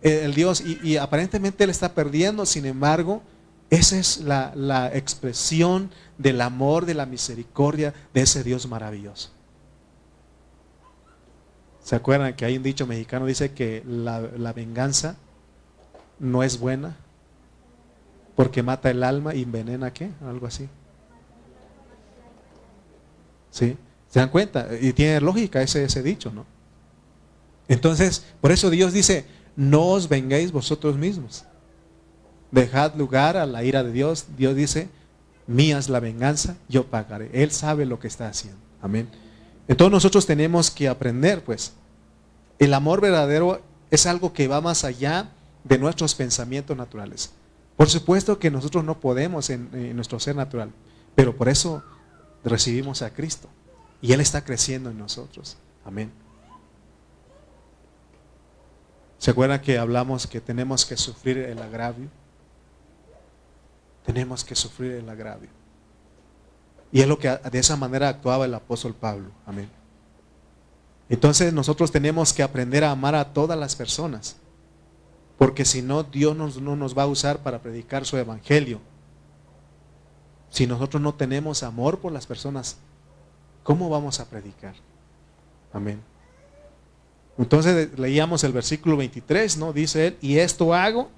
[0.02, 3.24] El Dios, y, aparentemente él está perdiendo, sin embargo,
[3.72, 9.32] esa es la, la, expresión del amor, de la misericordia de ese Dios maravilloso.
[11.86, 15.18] ¿Se acuerdan que hay un dicho mexicano dice que la, venganza
[16.18, 16.96] no es buena
[18.36, 20.10] porque mata el alma y envenena qué?
[20.26, 20.68] Algo así.
[23.52, 23.78] ¿Sí?
[24.10, 24.68] ¿Se dan cuenta?
[24.82, 26.48] Y tiene lógica ese, ese dicho, ¿no?
[27.68, 31.46] Entonces, por eso Dios dice, no os vengáis vosotros mismos.
[32.50, 34.26] Dejad lugar a la ira de Dios.
[34.36, 34.90] Dios dice,
[35.46, 37.30] mía es la venganza, yo pagaré.
[37.32, 38.60] Él sabe lo que está haciendo.
[38.82, 39.08] Amén.
[39.68, 41.74] Entonces nosotros tenemos que aprender, pues,
[42.60, 45.30] el amor verdadero es algo que va más allá
[45.64, 47.32] de nuestros pensamientos naturales.
[47.76, 50.72] Por supuesto que nosotros no podemos en, nuestro ser natural,
[51.14, 51.84] pero por eso
[52.44, 53.50] recibimos a Cristo
[54.02, 55.58] y Él está creciendo en nosotros.
[55.84, 56.12] Amén.
[59.18, 62.08] ¿Se acuerdan que hablamos que tenemos que sufrir el agravio?
[64.06, 65.50] Tenemos que sufrir el agravio.
[66.96, 69.30] Y es lo que de esa manera actuaba el apóstol Pablo.
[69.46, 69.70] Amén.
[71.10, 74.38] Entonces nosotros tenemos que aprender a amar a todas las personas.
[75.38, 78.80] Porque si no, Dios no nos va a usar para predicar su evangelio.
[80.50, 82.78] Si nosotros no tenemos amor por las personas,
[83.64, 84.76] ¿cómo vamos a predicar?
[85.74, 86.02] Amén.
[87.38, 89.74] Entonces leíamos el versículo 23, ¿no?
[89.74, 91.10] Dice él, y esto hago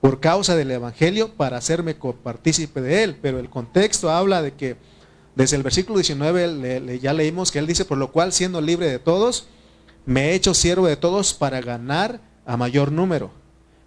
[0.00, 3.18] por causa del Evangelio para hacerme copartícipe de él.
[3.20, 4.76] Pero el contexto habla de que
[5.34, 8.98] desde el versículo 19 ya leímos que él dice, por lo cual siendo libre de
[8.98, 9.48] todos,
[10.06, 13.30] me he hecho siervo de todos para ganar a mayor número.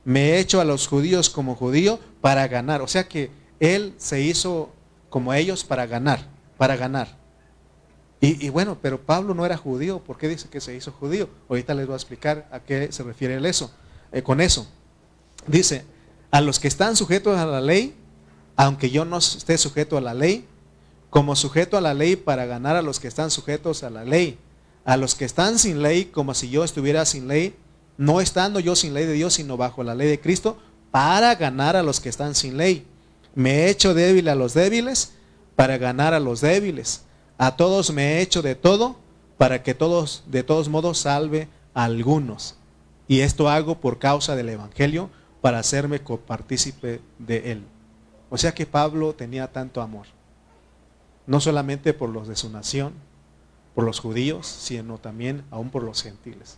[0.04, 2.82] Me he hecho a los judíos como judío para ganar.
[2.82, 4.72] O sea que él se hizo
[5.10, 7.18] como ellos para ganar, para ganar.
[8.22, 10.00] Y, bueno, pero Pablo no era judío.
[10.00, 11.30] ¿Por qué dice que se hizo judío?
[11.48, 13.72] Ahorita les voy a explicar a qué se refiere el eso,
[14.12, 14.68] eh, con eso.
[15.48, 15.86] Dice,
[16.32, 17.96] a los que están sujetos a la ley,
[18.56, 20.46] aunque yo no esté sujeto a la ley,
[21.10, 24.38] como sujeto a la ley para ganar a los que están sujetos a la ley.
[24.86, 27.56] A los que están sin ley, como si yo estuviera sin ley,
[27.98, 30.58] no estando yo sin ley de Dios, sino bajo la ley de Cristo,
[30.92, 32.86] para ganar a los que están sin ley.
[33.36, 35.14] Me he hecho débil a los débiles
[35.56, 37.04] para ganar a los débiles.
[37.38, 38.98] A todos me he hecho de todo
[39.38, 42.56] para que todos, de todos modos, salve a algunos.
[43.08, 45.10] Y esto hago por causa del Evangelio,
[45.42, 47.64] para hacerme copartícipe de él.
[48.30, 50.08] O sea que Pablo tenía tanto amor.
[51.26, 52.94] No solamente por los de su nación,
[53.76, 56.58] por los judíos, sino también aún por los gentiles.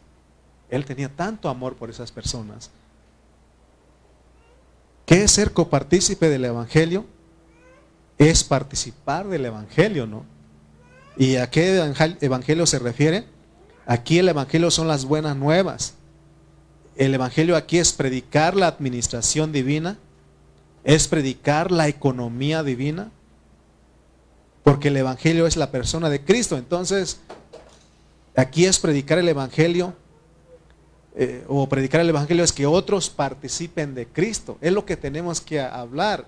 [0.70, 2.72] Él tenía tanto amor por esas personas.
[5.06, 7.06] ¿Qué es ser copartícipe del Evangelio?
[8.18, 10.24] Es participar del Evangelio, ¿no?
[11.18, 13.26] ¿Y a qué evangelio se refiere?
[13.86, 15.96] Aquí el evangelio son las buenas nuevas.
[17.02, 19.98] El evangelio aquí es predicar la administración divina,
[20.84, 23.10] es predicar la economía divina,
[24.62, 26.60] porque el evangelio es la persona de Cristo.
[26.60, 27.20] Entonces,
[28.36, 29.96] aquí es predicar el evangelio,
[31.16, 34.60] eh, o predicar el evangelio es que otros participen de Cristo.
[34.62, 36.28] Es lo que tenemos que hablar.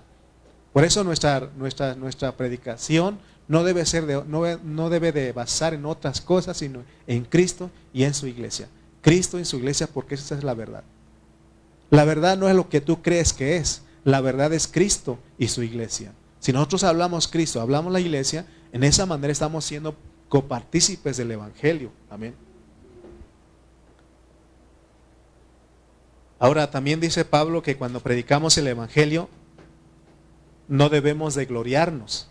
[0.72, 5.72] Por eso nuestra, nuestra, nuestra predicación no debe, ser de, no, no debe de basar
[5.72, 8.66] en otras cosas, sino en Cristo y en su iglesia.
[9.04, 10.82] Cristo en su iglesia porque esa es la verdad.
[11.90, 13.82] La verdad no es lo que tú crees que es.
[14.02, 16.12] La verdad es Cristo y su iglesia.
[16.40, 19.94] Si nosotros hablamos Cristo, hablamos la iglesia, en esa manera estamos siendo
[20.30, 21.90] copartícipes del Evangelio.
[22.08, 22.34] Amén.
[26.38, 29.28] Ahora también dice Pablo que cuando predicamos el Evangelio
[30.66, 32.28] no debemos de gloriarnos.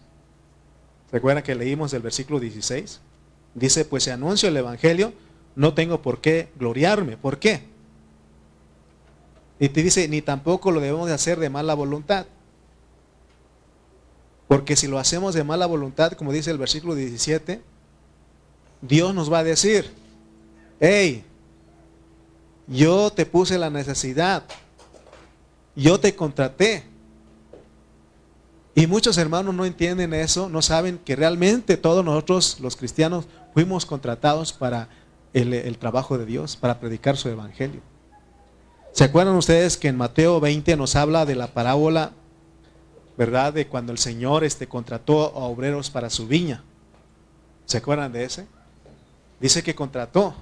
[1.12, 3.00] ¿Recuerdan que leímos el versículo 16?
[3.54, 5.14] Dice, pues si anuncio el Evangelio,
[5.56, 7.18] no tengo por qué gloriarme.
[7.18, 7.64] ¿Por qué?
[9.60, 12.26] Y te dice, ni tampoco lo debemos de hacer de mala voluntad.
[14.48, 17.62] Porque si lo hacemos de mala voluntad, como dice el versículo 17,
[18.82, 19.90] Dios nos va a decir,
[20.80, 21.24] hey,
[22.68, 24.44] yo te puse la necesidad,
[25.76, 26.84] yo te contraté,
[28.76, 33.86] y muchos hermanos no entienden eso, no saben que realmente todos nosotros, los cristianos, fuimos
[33.86, 34.90] contratados para
[35.34, 37.82] el, trabajo de Dios, para predicar su evangelio.
[38.92, 42.12] ¿Se acuerdan ustedes que en Mateo 20 nos habla de la parábola,
[43.18, 46.64] verdad, de cuando el Señor este, contrató a obreros para su viña?
[47.66, 48.48] ¿Se acuerdan de ese?
[49.40, 50.36] Dice que contrató.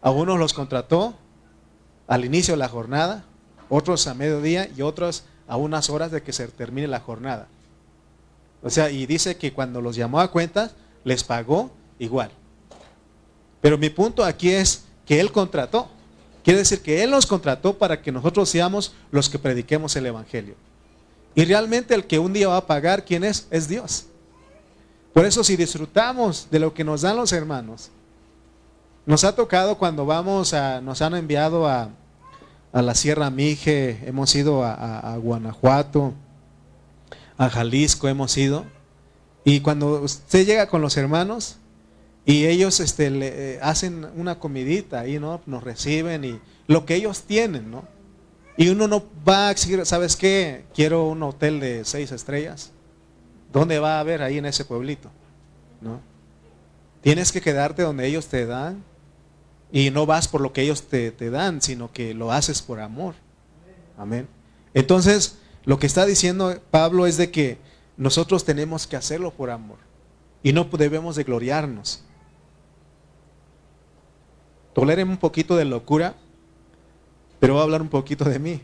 [0.00, 1.14] A unos los contrató
[2.06, 3.24] al inicio de la jornada,
[3.68, 7.48] otros a mediodía y otros a unas horas de que se termine la jornada.
[8.62, 12.30] O sea, y dice que cuando los llamó a cuentas, les pagó igual.
[13.60, 15.88] Pero mi punto aquí es que Él contrató.
[16.44, 20.54] Quiere decir que Él nos contrató para que nosotros seamos los que prediquemos el Evangelio.
[21.34, 23.46] Y realmente el que un día va a pagar, ¿quién es?
[23.50, 24.06] Es Dios.
[25.12, 27.90] Por eso si disfrutamos de lo que nos dan los hermanos,
[29.06, 31.90] nos ha tocado cuando vamos a, nos han enviado a,
[32.72, 36.12] a la Sierra Mije, hemos ido a, Guanajuato,
[37.36, 38.64] a Jalisco hemos ido.
[39.44, 41.56] Y cuando usted llega con los hermanos
[42.28, 45.40] y ellos este, le, eh, hacen una comidita ahí, ¿no?
[45.46, 47.84] Nos reciben y lo que ellos tienen, ¿no?
[48.58, 50.66] Y uno no va a exigir, ¿sabes qué?
[50.74, 52.72] Quiero un hotel de seis estrellas.
[53.50, 55.10] ¿Dónde va a haber ahí en ese pueblito?
[55.80, 56.02] ¿No?
[57.00, 58.84] Tienes que quedarte donde ellos te dan
[59.72, 62.78] y no vas por lo que ellos te, te dan, sino que lo haces por
[62.78, 63.14] amor.
[63.96, 64.28] Amén.
[64.74, 67.56] Entonces, lo que está diciendo Pablo es de que
[67.96, 69.78] nosotros tenemos que hacerlo por amor
[70.42, 72.04] y no debemos de gloriarnos.
[74.78, 76.14] Toleren un poquito de locura,
[77.40, 78.60] pero voy a hablar un poquito de mí.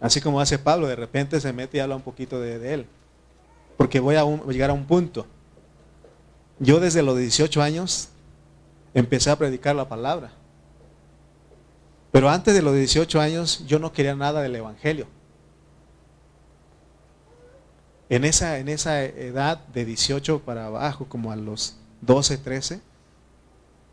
[0.00, 2.86] Así como hace Pablo, de repente se mete y habla un poquito de, él.
[3.76, 5.24] Porque voy a llegar a un punto.
[6.58, 8.08] Yo desde los 18 años
[8.92, 10.32] empecé a predicar la palabra.
[12.10, 15.06] Pero antes de los 18 años yo no quería nada del Evangelio.
[18.08, 22.80] En esa, en esa edad de 18 para abajo, como a los 12, 13,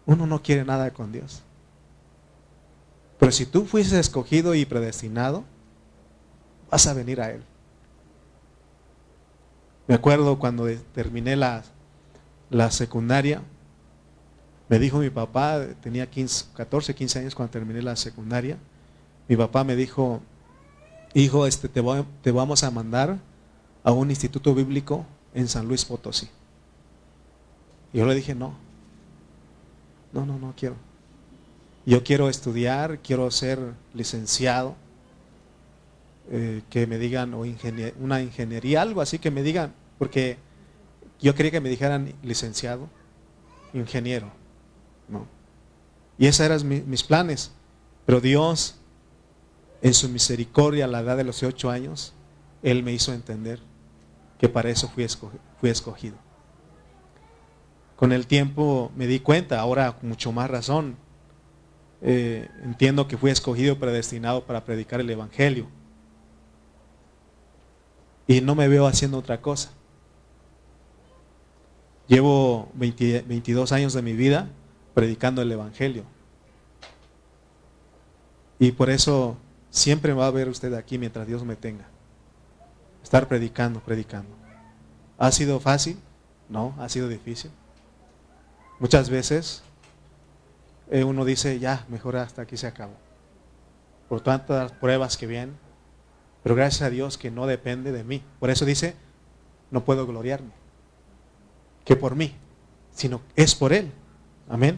[0.05, 1.43] uno no quiere nada con Dios.
[3.19, 5.43] Pero si tú fuiste escogido y predestinado,
[6.69, 7.43] vas a venir a Él.
[9.87, 11.63] Me acuerdo cuando terminé la,
[12.49, 13.41] la secundaria,
[14.69, 18.57] me dijo mi papá, tenía 15, 14, 15 años cuando terminé la secundaria,
[19.27, 20.21] mi papá me dijo,
[21.13, 21.83] hijo, este, te,
[22.21, 23.19] te vamos a mandar
[23.83, 26.29] a un instituto bíblico en San Luis Potosí.
[27.91, 28.55] Y yo le dije, no,
[30.13, 30.75] no, no, no quiero.
[31.85, 33.59] Yo quiero estudiar, quiero ser
[33.93, 34.75] licenciado,
[36.31, 37.43] eh, que me digan, o
[37.99, 40.37] una ingeniería, algo así que me digan, porque
[41.19, 42.87] yo quería que me dijeran licenciado,
[43.73, 44.31] ingeniero,
[45.09, 45.25] ¿no?
[46.17, 47.51] Y esos eran mis planes.
[48.05, 48.75] Pero Dios,
[49.81, 52.13] en su misericordia, a la edad de los ocho años,
[52.61, 53.59] Él me hizo entender
[54.37, 55.03] que para eso fui
[55.69, 56.17] escogido.
[58.03, 60.97] Con el tiempo me di cuenta, ahora con mucho más razón,
[62.01, 65.67] eh, entiendo que fui escogido, predestinado para predicar el Evangelio.
[68.27, 69.69] Y no me veo haciendo otra cosa.
[72.09, 74.49] Llevo 22 años de mi vida
[74.93, 76.03] predicando el Evangelio.
[78.59, 79.37] Y por eso
[79.69, 81.85] siempre va a ver usted aquí mientras Dios me tenga.
[83.01, 84.35] Estar predicando, predicando.
[85.17, 85.97] ¿Ha sido fácil?
[86.49, 87.49] No, ha sido difícil.
[88.79, 89.63] Muchas veces
[90.89, 92.93] eh, uno dice, ya, mejor hasta aquí se acabó.
[94.09, 95.55] Por tantas pruebas que vienen.
[96.43, 98.21] Pero gracias a Dios que no depende de mí.
[98.39, 98.95] Por eso dice,
[99.71, 100.51] no puedo gloriarme.
[101.85, 102.35] Que por mí,
[102.91, 103.91] sino es por Él.
[104.49, 104.77] Amén.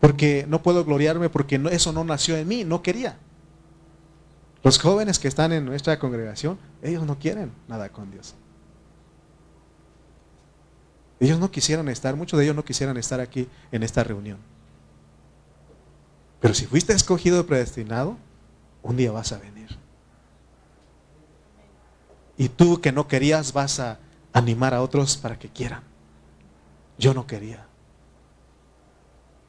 [0.00, 3.18] Porque no puedo gloriarme porque eso no nació en mí, no quería.
[4.62, 8.34] Los jóvenes que están en nuestra congregación, ellos no quieren nada con Dios.
[11.20, 14.38] Ellos no quisieran estar, muchos de ellos no quisieran estar aquí en esta reunión.
[16.40, 18.16] Pero si fuiste escogido y predestinado,
[18.82, 19.68] un día vas a venir.
[22.38, 23.98] Y tú que no querías vas a
[24.32, 25.82] animar a otros para que quieran.
[26.96, 27.66] Yo no quería.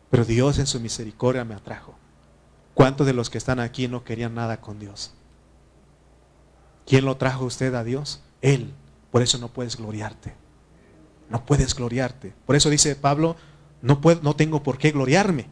[0.10, 1.95] Pero Dios en su misericordia me atrajo.
[2.73, 5.13] ¿Cuántos de los que están aquí no querían nada con Dios?
[6.86, 8.21] ¿Quién lo trajo usted a Dios?
[8.41, 8.73] Él.
[9.10, 10.40] Por eso no puedes gloriarte.
[11.32, 12.34] No puedes gloriarte.
[12.46, 13.38] Por eso dice Pablo,
[13.82, 15.46] no, puedo, no tengo por qué gloriarme,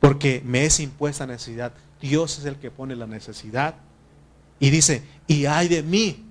[0.00, 1.74] porque me es impuesta necesidad.
[2.00, 3.74] Dios es el que pone la necesidad.
[4.58, 6.24] Y dice, y hay de mí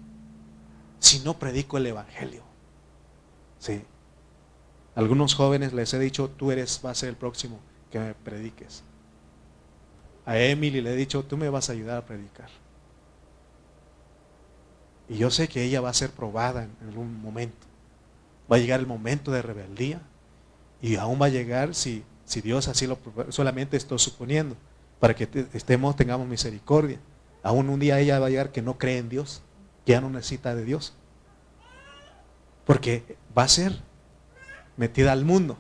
[1.00, 2.42] si no predico el Evangelio.
[3.60, 3.84] Sí.
[4.96, 7.60] Algunos jóvenes les he dicho, tú eres, vas a ser el próximo
[7.92, 8.84] que me prediques.
[10.26, 12.50] A Emily le he dicho, tú me vas a ayudar a predicar.
[15.10, 17.73] Y yo sé que ella va a ser probada en algún momento.
[18.54, 20.00] Va a llegar el momento de rebeldía.
[20.80, 24.56] Y aún va a llegar si, si Dios así lo solamente estoy suponiendo,
[25.00, 27.00] para que estemos, tengamos misericordia.
[27.42, 29.42] Aún un día ella va a llegar que no cree en Dios,
[29.88, 30.94] que ya no necesita de Dios.
[32.64, 33.82] Porque va a ser
[34.78, 35.58] metida al mundo.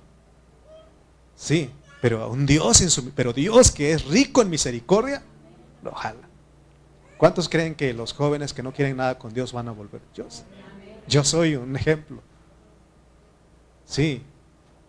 [1.35, 5.23] Sí, pero un Dios en su, pero Dios que es rico en misericordia,
[5.81, 6.29] lo jala.
[7.17, 10.01] ¿Cuántos creen que los jóvenes que no quieren nada con Dios van a volver?
[10.13, 10.27] Yo,
[11.07, 12.21] yo soy un ejemplo.
[13.85, 14.23] Sí,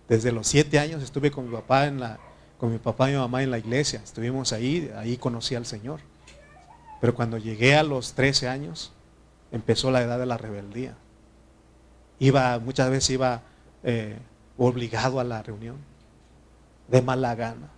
[0.08, 2.18] desde los siete años estuve con mi papá en la,
[2.58, 4.00] con mi papá y mi mamá en la iglesia.
[4.02, 6.00] Estuvimos ahí, ahí conocí al Señor.
[7.00, 8.92] Pero cuando llegué a los 13 años,
[9.52, 10.94] empezó la edad de la rebeldía.
[12.18, 13.42] Iba, muchas veces iba
[13.82, 14.16] eh,
[14.56, 15.76] obligado a la reunión
[16.88, 17.70] de mala gana.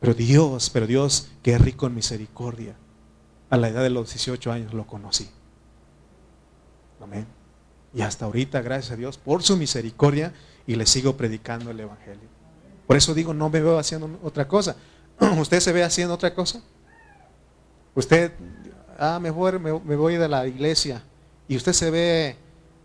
[0.00, 2.74] Pero Dios, pero Dios que es rico en misericordia,
[3.50, 5.28] a la edad de los 18 años lo conocí.
[7.00, 7.37] Amén.
[7.94, 10.32] Y hasta ahorita, gracias a Dios, por su misericordia,
[10.66, 12.28] y le sigo predicando el Evangelio.
[12.86, 14.76] Por eso digo, no me veo haciendo otra cosa.
[15.38, 16.60] ¿Usted se ve haciendo otra cosa?
[17.94, 18.32] Usted,
[18.98, 21.02] ah, mejor me, voy de la iglesia.
[21.48, 22.36] Y usted se ve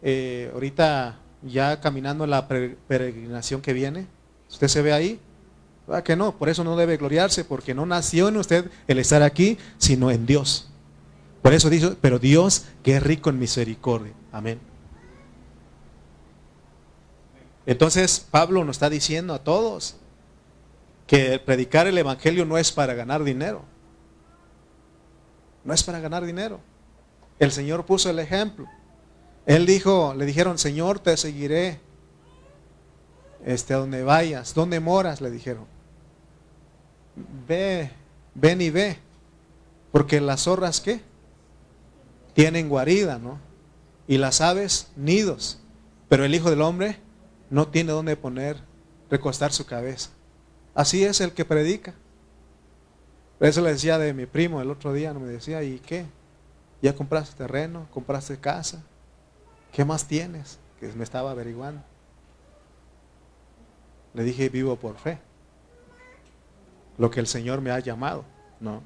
[0.01, 4.07] eh, ahorita ya caminando la peregrinación que viene.
[4.49, 5.19] ¿Usted se ve ahí?
[5.87, 9.21] Ah, que no, por eso no debe gloriarse, porque no nació en usted el estar
[9.21, 10.69] aquí, sino en Dios.
[11.41, 14.13] Por eso dice, pero Dios que es rico en misericordia.
[14.31, 14.59] Amén.
[17.65, 19.95] Entonces Pablo nos está diciendo a todos
[21.07, 23.63] que predicar el Evangelio no es para ganar dinero.
[25.63, 26.59] No es para ganar dinero.
[27.39, 28.67] El Señor puso el ejemplo.
[29.45, 31.79] Él dijo, le dijeron, Señor, te seguiré
[33.45, 35.65] este, a donde vayas, donde moras, le dijeron.
[37.47, 37.91] Ve,
[38.33, 38.97] ven y ve,
[39.91, 41.01] porque las zorras, ¿qué?
[42.33, 43.39] Tienen guarida, ¿no?
[44.07, 45.59] Y las aves, nidos.
[46.09, 46.97] Pero el Hijo del Hombre
[47.53, 48.57] no tiene donde poner,
[49.11, 50.09] recostar su cabeza.
[50.73, 51.93] Así es el que predica.
[53.39, 56.07] Eso le decía de mi primo el otro día, me decía, ¿y qué?
[56.81, 57.87] ¿Ya compraste terreno?
[57.91, 58.81] ¿Compraste casa?
[59.71, 60.57] ¿Qué más tienes?
[60.79, 61.83] Que me estaba averiguando.
[64.15, 65.19] Le dije, vivo por fe.
[66.97, 68.25] Lo que el Señor me ha llamado,
[68.59, 68.81] ¿no?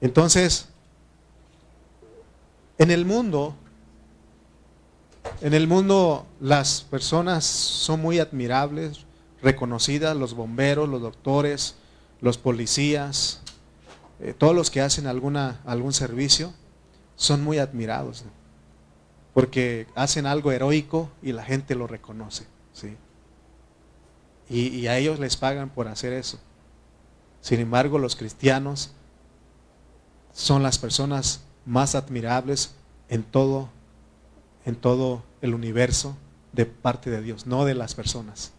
[0.00, 0.70] Entonces,
[2.78, 3.54] en el mundo,
[5.40, 9.06] en el mundo las personas son muy admirables,
[9.42, 11.76] reconocidas, los bomberos, los doctores,
[12.20, 13.40] los policías,
[14.20, 16.52] eh, todos los que hacen alguna, algún servicio,
[17.16, 18.24] son muy admirados,
[19.34, 22.46] porque hacen algo heroico y la gente lo reconoce.
[22.72, 22.96] ¿sí?
[24.48, 26.38] Y, y a ellos les pagan por hacer eso.
[27.40, 28.92] Sin embargo, los cristianos
[30.32, 32.74] son las personas más admirables
[33.08, 33.68] en todo,
[34.64, 36.16] en todo el universo
[36.52, 38.52] de parte de Dios, no de las personas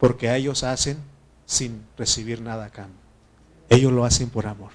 [0.00, 0.96] porque ellos hacen
[1.44, 2.98] sin recibir nada a cambio.
[3.68, 4.70] Ellos lo hacen por amor.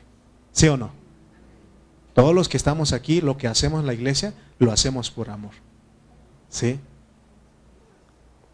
[0.52, 0.92] ¿Sí o no?
[2.14, 5.52] Todos los que estamos aquí, lo que hacemos en la iglesia, lo hacemos por amor.
[6.48, 6.80] ¿Sí?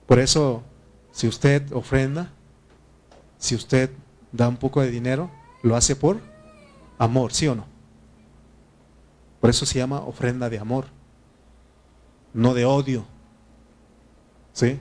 [0.08, 0.64] Por eso,
[1.12, 2.32] si usted ofrenda,
[3.38, 3.91] si usted
[4.32, 5.30] da un poco de dinero,
[5.62, 6.22] lo hace por
[6.97, 7.66] amor, ¿sí o no?
[9.41, 10.86] Por eso se llama ofrenda de amor,
[12.34, 13.05] no de odio.
[14.53, 14.79] ¿Sí?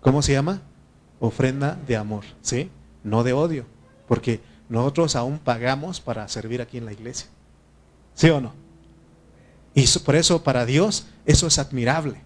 [0.00, 0.62] ¿Cómo se llama?
[1.20, 2.70] ofrenda de amor, ¿sí?
[3.02, 3.64] No de odio,
[4.06, 7.28] porque nosotros aún pagamos para servir aquí en la iglesia.
[8.14, 8.52] ¿Sí o no?
[9.74, 12.20] Y por eso para Dios eso es admirable.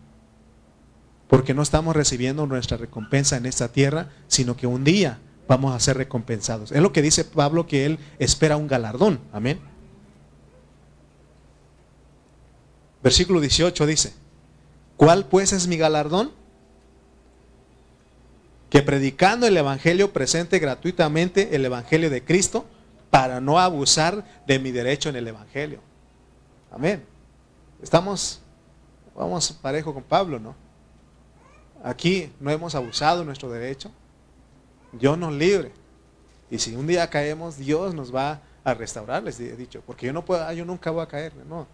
[1.28, 5.80] Porque no estamos recibiendo nuestra recompensa en esta tierra, sino que un día vamos a
[5.80, 6.72] ser recompensados.
[6.72, 9.20] Es lo que dice Pablo que él espera un galardón.
[9.32, 9.61] Amén.
[13.03, 14.12] Versículo 18 dice,
[15.01, 16.30] ¿cuál pues es mi galardón?
[18.68, 22.66] que predicando el Evangelio presente gratuitamente el Evangelio de Cristo
[23.09, 25.80] para no abusar de mi derecho en el Evangelio.
[26.70, 27.05] Amén.
[27.82, 28.40] Estamos,
[29.16, 30.55] vamos parejo con Pablo, ¿no?
[31.82, 33.90] Aquí no hemos abusado nuestro derecho.
[34.92, 35.72] Dios nos libre.
[36.51, 39.82] Y si un día caemos, Dios nos va a restaurar, les he dicho.
[39.84, 41.32] Porque yo no puedo, ah, yo nunca voy a caer.
[41.48, 41.66] No,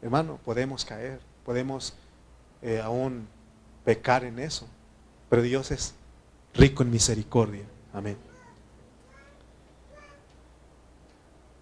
[0.00, 1.92] hermano, podemos caer, podemos
[2.62, 3.26] eh, aún
[3.84, 4.66] pecar en eso.
[5.28, 5.94] Pero Dios es
[6.54, 7.64] rico en misericordia.
[7.92, 8.16] Amén.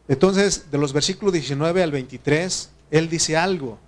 [0.08, 3.78] Entonces, de los versículos 19 al 23, él dice algo.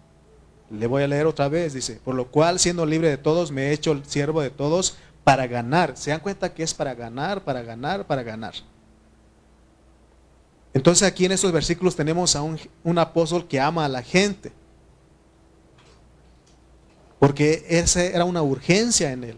[0.70, 3.68] Le voy a leer otra vez, dice, por lo cual siendo libre de todos, me
[3.68, 5.96] he hecho el siervo de todos para ganar.
[5.96, 8.54] ¿Se dan cuenta que es para ganar, para ganar, para ganar?
[10.72, 14.52] Entonces aquí en estos versículos tenemos a un, un apóstol que ama a la gente.
[17.20, 19.36] Porque esa era una urgencia en él.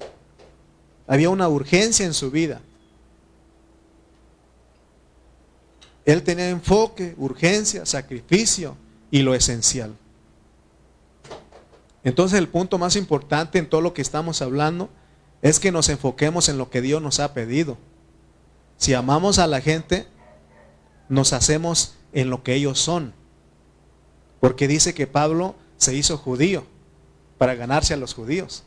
[1.06, 2.62] Había una urgencia en su vida.
[6.04, 8.76] Él tenía enfoque, urgencia, sacrificio
[9.10, 9.94] y lo esencial.
[12.04, 14.88] Entonces el punto más importante en todo lo que estamos hablando
[15.42, 17.78] es que nos enfoquemos en lo que Dios nos ha pedido.
[18.76, 20.06] Si amamos a la gente,
[21.08, 23.12] nos hacemos en lo que ellos son.
[24.38, 26.71] Porque dice que Pablo se hizo judío
[27.42, 28.62] para ganarse a los judíos.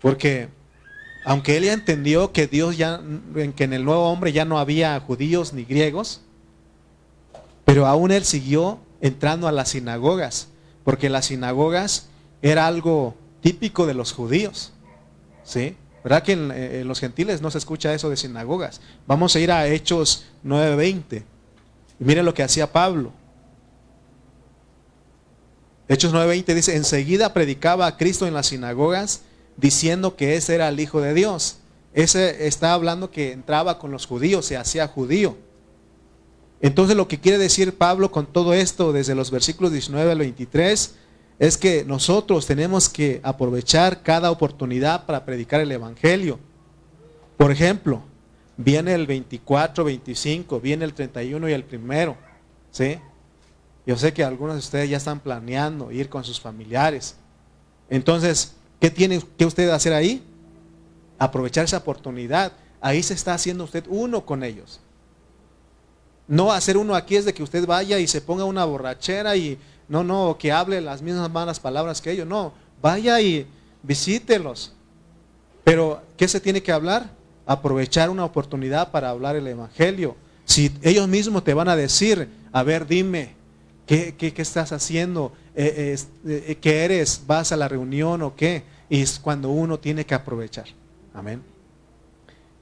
[0.00, 0.48] Porque
[1.24, 3.00] aunque él ya entendió que Dios ya,
[3.54, 6.22] que en el nuevo hombre ya no había judíos ni griegos,
[7.64, 10.48] pero aún él siguió entrando a las sinagogas,
[10.82, 12.08] porque las sinagogas
[12.42, 14.72] era algo típico de los judíos.
[15.44, 15.76] ¿Sí?
[16.02, 18.80] ¿Verdad que en, los gentiles no se escucha eso de sinagogas?
[19.06, 21.22] Vamos a ir a Hechos 9:20.
[22.00, 23.12] Y miren lo que hacía Pablo.
[25.88, 29.22] Hechos 9:20 dice, enseguida predicaba a Cristo en las sinagogas
[29.56, 31.58] diciendo que ese era el Hijo de Dios.
[31.94, 35.36] Ese está hablando que entraba con los judíos, se hacía judío.
[36.60, 40.94] Entonces lo que quiere decir Pablo con todo esto desde los versículos 19 al 23
[41.38, 46.38] es que nosotros tenemos que aprovechar cada oportunidad para predicar el Evangelio.
[47.36, 48.02] Por ejemplo,
[48.56, 52.16] viene el 24, 25, viene el 31 y el primero.
[52.70, 52.98] ¿sí?
[53.86, 57.14] Yo sé que algunos de ustedes ya están planeando ir con sus familiares.
[57.88, 60.24] Entonces, ¿qué tiene que usted hacer ahí?
[61.18, 62.52] Aprovechar esa oportunidad.
[62.80, 64.80] Ahí se está haciendo usted uno con ellos.
[66.26, 69.56] No hacer uno aquí es de que usted vaya y se ponga una borrachera y
[69.88, 72.26] no, no, que hable las mismas malas palabras que ellos.
[72.26, 73.46] No, vaya y
[73.84, 74.72] visítelos.
[75.62, 77.10] Pero, ¿qué se tiene que hablar?
[77.46, 80.16] Aprovechar una oportunidad para hablar el Evangelio.
[80.44, 83.35] Si ellos mismos te van a decir, a ver, dime,
[83.86, 85.32] ¿qué, qué, estás haciendo?
[85.54, 87.22] Eh, eh, ¿Qué eres?
[87.26, 88.64] ¿Vas a la reunión o qué?
[88.90, 90.66] Y es cuando uno tiene que aprovechar.
[91.14, 91.42] Amén.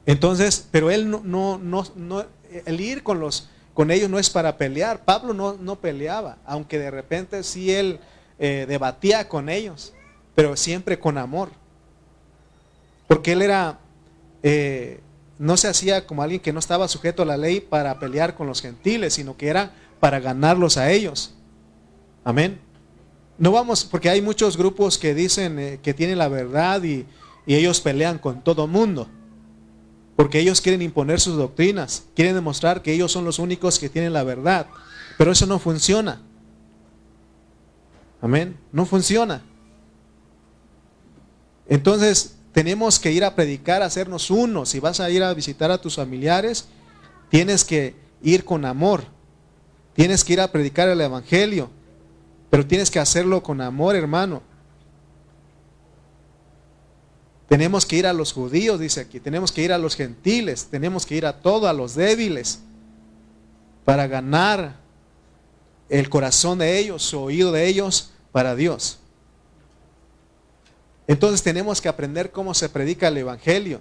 [0.06, 2.24] Entonces, pero él no, no, no, no
[2.66, 5.04] el ir con los con ellos no es para pelear.
[5.04, 7.98] Pablo no, no peleaba, aunque de repente sí él
[8.38, 9.92] eh, debatía con ellos,
[10.36, 11.50] pero siempre con amor.
[13.08, 13.80] Porque él era,
[15.40, 18.46] no se hacía como alguien que no estaba sujeto a la ley para pelear con
[18.46, 19.72] los gentiles, sino que era
[20.04, 21.32] para ganarlos a ellos.
[22.24, 22.60] Amén.
[23.38, 27.06] No vamos, porque hay muchos grupos que dicen eh, que tienen la verdad y,
[27.46, 29.08] ellos pelean con todo mundo.
[30.14, 34.12] Porque ellos quieren imponer sus doctrinas, quieren demostrar que ellos son los únicos que tienen
[34.12, 34.66] la verdad.
[35.16, 36.20] Pero eso no funciona.
[38.20, 38.58] Amén.
[38.72, 39.40] No funciona.
[41.66, 44.66] Entonces, tenemos que ir a predicar, a hacernos uno.
[44.66, 46.68] Si vas a ir a visitar a tus familiares,
[47.30, 49.13] tienes que ir con amor.
[49.94, 51.70] Tienes que ir a predicar el Evangelio.
[52.50, 54.40] Pero tienes que hacerlo con amor, hermano.
[57.48, 61.04] Tenemos que ir a los judíos, dice aquí, tenemos que ir a los gentiles, tenemos
[61.04, 62.60] que ir a todos, a los débiles,
[63.84, 64.76] para ganar
[65.88, 68.98] el corazón de ellos, su oído de ellos para Dios.
[71.06, 73.80] Entonces tenemos que aprender cómo se predica el Evangelio,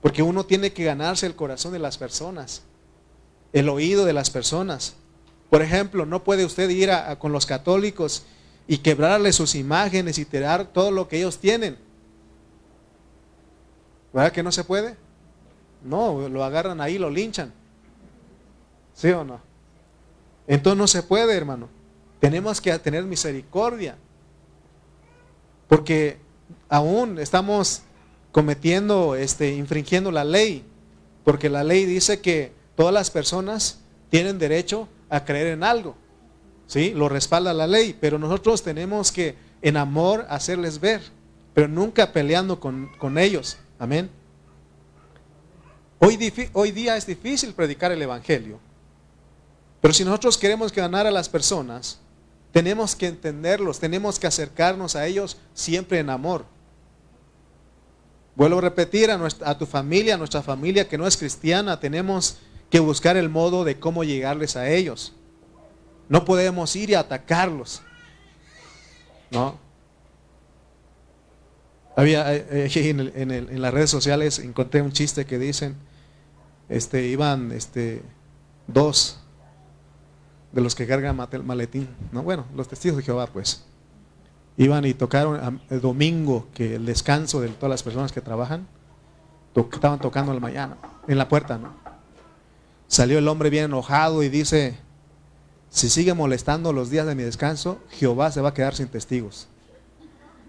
[0.00, 2.62] porque uno tiene que ganarse el corazón de las personas,
[3.52, 4.94] el oído de las personas.
[5.50, 8.22] Por ejemplo, no puede usted ir con los católicos
[8.66, 11.76] y quebrarle sus imágenes y tirar todo lo que ellos tienen
[14.12, 14.96] ¿Verdad que no se puede?
[15.84, 17.52] No, lo agarran ahí, lo linchan.
[18.94, 19.40] ¿Sí o no?
[20.46, 21.68] Entonces no se puede, hermano.
[22.18, 23.96] Tenemos que tener misericordia.
[25.68, 26.18] Porque
[26.68, 27.82] aún estamos
[28.32, 30.64] cometiendo, este, infringiendo la ley.
[31.24, 33.78] Porque la ley dice que todas las personas
[34.10, 35.96] tienen derecho a creer en algo.
[36.66, 36.94] ¿Sí?
[36.94, 37.96] Lo respalda la ley.
[38.00, 41.02] Pero nosotros tenemos que en amor hacerles ver.
[41.52, 43.58] Pero nunca peleando con, con ellos.
[43.78, 44.08] Amén.
[45.98, 48.58] Hoy, hoy, día es difícil predicar el Evangelio.
[49.82, 51.98] Pero si nosotros queremos ganar a las personas,
[52.52, 56.46] tenemos que entenderlos, tenemos que acercarnos a ellos siempre en amor.
[58.34, 62.38] Vuelvo a repetir a, a tu familia, a nuestra familia que no es cristiana, tenemos
[62.70, 65.14] que buscar el modo de cómo llegarles a ellos.
[66.08, 67.82] No podemos ir y atacarlos.
[69.30, 69.58] ¿No?
[71.96, 75.76] Había eh, eh, en, las redes sociales encontré un chiste que dicen,
[76.68, 78.02] este, iban este,
[78.66, 79.20] dos
[80.52, 83.64] de los que cargan maletín, no, bueno, los testigos de Jehová, pues,
[84.56, 88.66] iban y tocaron el domingo, que el descanso de todas las personas que trabajan,
[89.54, 91.79] estaban tocando el mañana, en la puerta, ¿no?
[92.90, 94.76] Salió el hombre bien enojado y dice,
[95.70, 99.46] si sigue molestando los días de mi descanso, Jehová se va a quedar sin testigos.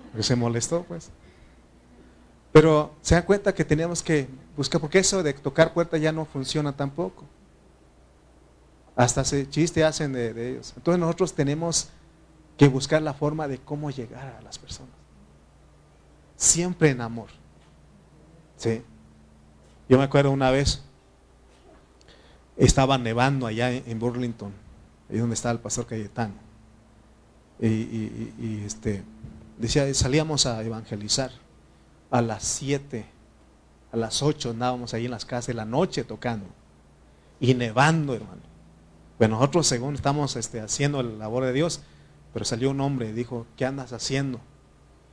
[0.05, 1.11] Porque se molestó, pues.
[2.51, 4.27] Pero se dan cuenta que tenemos que
[4.57, 7.25] buscar, porque eso de tocar puertas ya no funciona tampoco.
[8.95, 10.73] Hasta ese chiste hacen de, ellos.
[10.75, 11.89] Entonces nosotros tenemos
[12.57, 14.95] que buscar la forma de cómo llegar a las personas.
[16.37, 17.29] Siempre en amor.
[18.57, 18.81] Sí.
[19.87, 20.81] Yo me acuerdo una vez,
[22.65, 24.51] estaba nevando allá en, Burlington,
[25.09, 26.33] ahí donde estaba el pastor Cayetano.
[27.59, 29.03] Y, y este,
[29.57, 31.31] decía, salíamos a evangelizar
[32.09, 33.05] a las 7,
[33.91, 36.47] a las 8 andábamos ahí en las casas de la noche tocando
[37.39, 38.41] y nevando, hermano.
[39.17, 41.81] Bueno, nosotros según estamos este, haciendo la labor de Dios,
[42.33, 44.39] pero salió un hombre y dijo, ¿qué andas haciendo?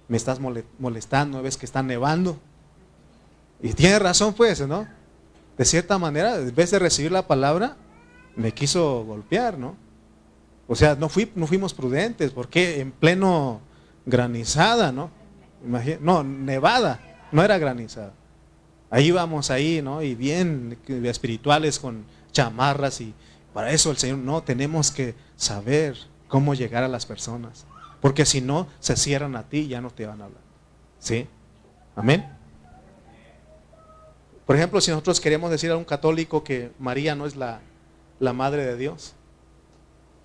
[0.08, 0.38] Me estás
[0.78, 2.38] molestando, ves que está nevando.
[3.60, 4.86] Y tiene razón pues, ¿no?
[5.58, 7.76] De cierta manera, en vez de recibir la palabra,
[8.36, 9.76] me quiso golpear, ¿no?
[10.68, 13.60] O sea, no, fuimos prudentes, porque en pleno
[14.06, 15.10] granizada, ¿no?
[16.00, 17.00] no, nevada,
[17.32, 18.12] no era granizada.
[18.90, 20.02] Ahí íbamos ahí, ¿no?
[20.02, 23.12] Y bien espirituales con chamarras y
[23.52, 25.96] para eso el Señor, no, tenemos que saber
[26.28, 27.66] cómo llegar a las personas.
[28.00, 30.42] Porque si no, se cierran a ti y ya no te van a hablar.
[31.00, 31.26] ¿Sí?
[31.96, 32.37] Amén.
[34.48, 37.60] Por ejemplo, si nosotros queremos decir a un católico que María no es la,
[38.18, 39.12] la madre de Dios,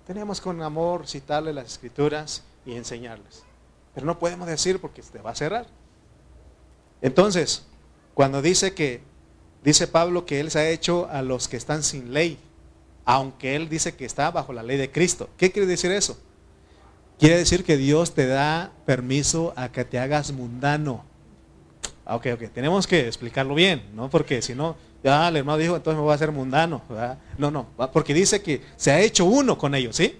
[0.06, 3.42] tenemos con amor citarle las escrituras y enseñarles.
[3.92, 5.66] Pero no podemos decir porque te va a cerrar.
[7.02, 7.66] Entonces,
[8.14, 9.02] cuando dice que,
[9.62, 12.38] dice Pablo que Él se ha hecho a los que están sin ley,
[13.04, 15.28] aunque Él dice que está bajo la ley de Cristo.
[15.36, 16.18] ¿Qué quiere decir eso?
[17.18, 21.04] Quiere decir que Dios te da permiso a que te hagas mundano.
[22.06, 24.10] Ah, ok, ok, tenemos que explicarlo bien, ¿no?
[24.10, 26.82] Porque si no, ya el hermano dijo, entonces me voy a hacer mundano.
[27.38, 30.16] No, no, porque dice que se ha hecho uno con ellos, ¿sí?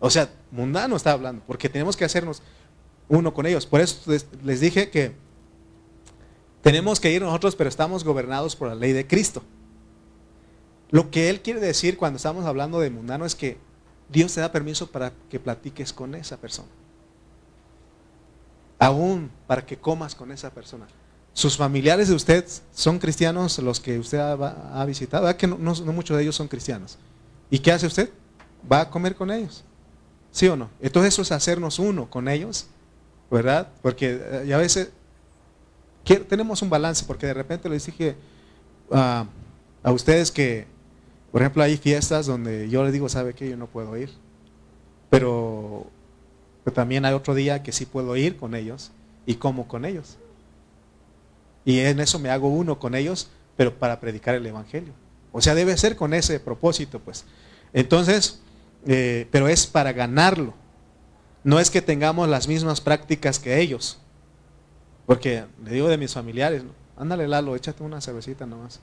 [0.00, 2.42] O sea, mundano está hablando, porque tenemos que hacernos
[3.08, 3.66] uno con ellos.
[3.66, 4.10] Por eso
[4.42, 5.12] les dije que
[6.62, 9.42] tenemos que ir nosotros, pero estamos gobernados por la ley de Cristo.
[10.90, 13.58] Lo que él quiere decir cuando estamos hablando de mundano es que
[14.08, 16.68] Dios te da permiso para que platiques con esa persona.
[18.78, 20.86] Aún para que comas con esa persona.
[21.34, 25.24] Sus familiares de usted son cristianos, los que usted ha, visitado.
[25.24, 26.98] ¿Verdad que no, muchos de ellos son cristianos?
[27.50, 28.10] ¿Y qué hace usted?
[28.70, 29.64] Va a comer con ellos.
[30.30, 30.68] ¿Sí o no?
[30.80, 32.66] Entonces eso es hacernos uno con ellos,
[33.30, 33.68] ¿verdad?
[33.80, 34.90] Porque eh, a veces
[36.28, 38.16] tenemos un balance, porque de repente les dije
[38.90, 39.26] a
[39.84, 40.66] ustedes que,
[41.30, 43.48] por ejemplo, hay fiestas donde yo les digo, ¿sabe qué?
[43.48, 44.10] Yo no puedo ir.
[45.08, 45.86] Pero,
[46.64, 48.92] pero también hay otro día que sí puedo ir con ellos
[49.24, 50.18] y como con ellos.
[51.64, 54.92] Y en eso me hago uno con ellos, pero para predicar el Evangelio.
[55.32, 57.24] O sea, debe ser con ese propósito, pues.
[57.72, 58.40] Entonces,
[58.86, 60.54] eh, pero es para ganarlo.
[61.44, 63.98] No es que tengamos las mismas prácticas que ellos.
[65.06, 66.62] Porque le digo de mis familiares,
[66.96, 68.80] ándale Lalo, échate una cervecita nomás.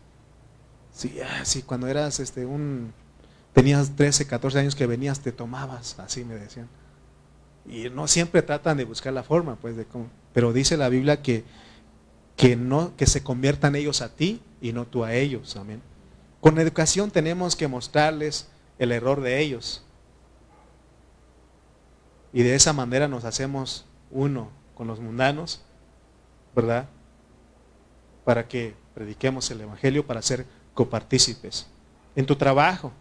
[0.92, 2.94] Sí, ah, sí, cuando eras este un
[3.54, 6.68] tenías 13, 14 años que venías te tomabas, así me decían.
[7.68, 11.22] Y no siempre tratan de buscar la forma, pues de cómo, pero dice la Biblia
[11.22, 11.44] que
[12.40, 15.58] que no que se conviertan ellos a ti y no tú a ellos.
[15.58, 15.82] Amén.
[16.40, 19.84] Con educación tenemos que mostrarles el error de ellos.
[22.32, 25.62] Y de esa manera nos hacemos uno con los mundanos,
[26.56, 26.88] ¿verdad?
[28.24, 31.68] Para que prediquemos el Evangelio, para ser copartícipes.
[32.16, 32.94] En tu trabajo,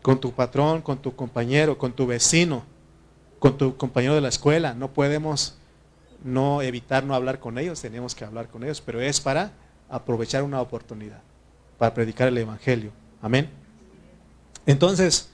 [0.00, 2.64] con tu patrón, con tu compañero, con tu vecino,
[3.38, 4.72] con tu compañero de la escuela.
[4.72, 5.58] No podemos
[6.24, 9.52] no evitar no hablar con ellos, tenemos que hablar con ellos, pero es para
[9.88, 11.20] aprovechar una oportunidad,
[11.78, 12.90] para predicar el Evangelio.
[13.22, 13.48] Amén.
[14.66, 15.30] Entonces,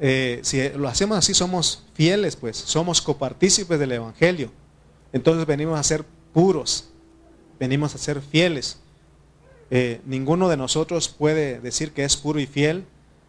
[0.00, 4.50] eh, si lo hacemos así, somos fieles, pues, somos copartícipes del Evangelio.
[5.12, 6.90] Entonces venimos a ser puros,
[7.58, 8.80] venimos a ser fieles.
[9.70, 12.84] Eh, ninguno de nosotros puede decir que es puro y fiel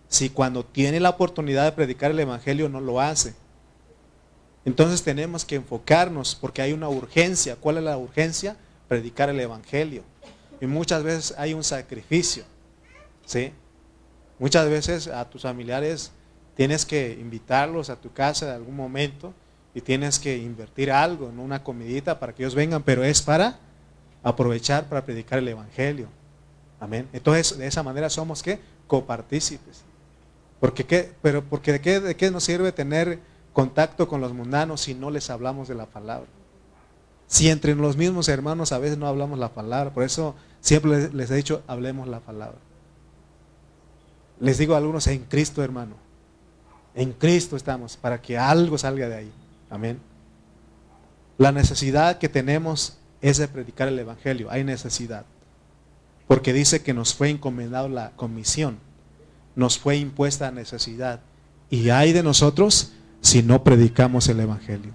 [0.07, 3.33] si cuando tiene la oportunidad de predicar el Evangelio no lo hace.
[4.65, 7.55] Entonces tenemos que enfocarnos porque hay una urgencia.
[7.55, 8.55] ¿Cuál es la urgencia?
[8.87, 10.03] Predicar el Evangelio.
[10.59, 12.43] Y muchas veces hay un sacrificio.
[13.25, 13.51] ¿sí?
[14.37, 16.11] Muchas veces a tus familiares
[16.55, 19.33] tienes que invitarlos a tu casa en algún momento
[19.73, 23.59] y tienes que invertir algo en una comidita para que ellos vengan, pero es para
[24.21, 26.07] aprovechar para predicar el Evangelio.
[26.79, 27.07] Amén.
[27.13, 29.83] Entonces, de esa manera somos que copartícipes.
[30.59, 31.11] Porque, ¿qué?
[31.21, 33.19] Pero, porque de qué, de qué nos sirve tener
[33.53, 36.27] contacto con los mundanos si no les hablamos de la palabra.
[37.27, 41.31] Si entre los mismos hermanos a veces no hablamos la palabra, por eso siempre les
[41.31, 42.57] he dicho, hablemos la palabra.
[44.39, 45.95] Les digo a algunos, en Cristo hermano,
[46.93, 49.31] en Cristo estamos, para que algo salga de ahí.
[49.69, 49.99] Amén.
[51.37, 55.25] La necesidad que tenemos es de predicar el Evangelio, hay necesidad.
[56.27, 58.77] Porque dice que nos fue encomendado la comisión,
[59.55, 61.21] nos fue impuesta necesidad.
[61.69, 62.91] Y hay de nosotros
[63.21, 64.91] si no predicamos el Evangelio.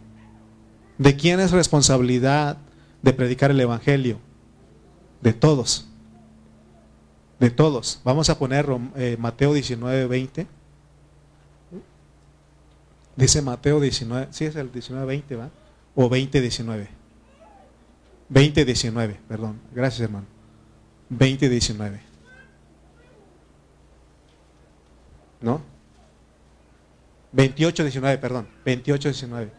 [0.98, 2.58] ¿De quién es responsabilidad
[3.02, 4.18] de predicar el Evangelio?
[5.20, 5.86] De todos.
[7.38, 8.00] De todos.
[8.04, 8.66] Vamos a poner
[8.96, 10.46] eh, Mateo 19, 20.
[13.16, 15.50] Dice Mateo 19, sí es el 19, 20, ¿va?
[15.94, 16.88] O 20, 19.
[18.28, 19.60] 20, 19, perdón.
[19.72, 20.26] Gracias, hermano.
[21.08, 22.00] 20, 19.
[25.40, 25.75] ¿No?
[27.36, 28.48] 28, 19, perdón.
[28.64, 29.52] 28, 19.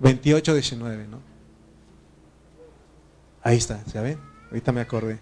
[0.00, 1.20] 28, 19, ¿no?
[3.40, 4.18] Ahí está, ¿se ven?
[4.48, 5.20] Ahorita me acordé.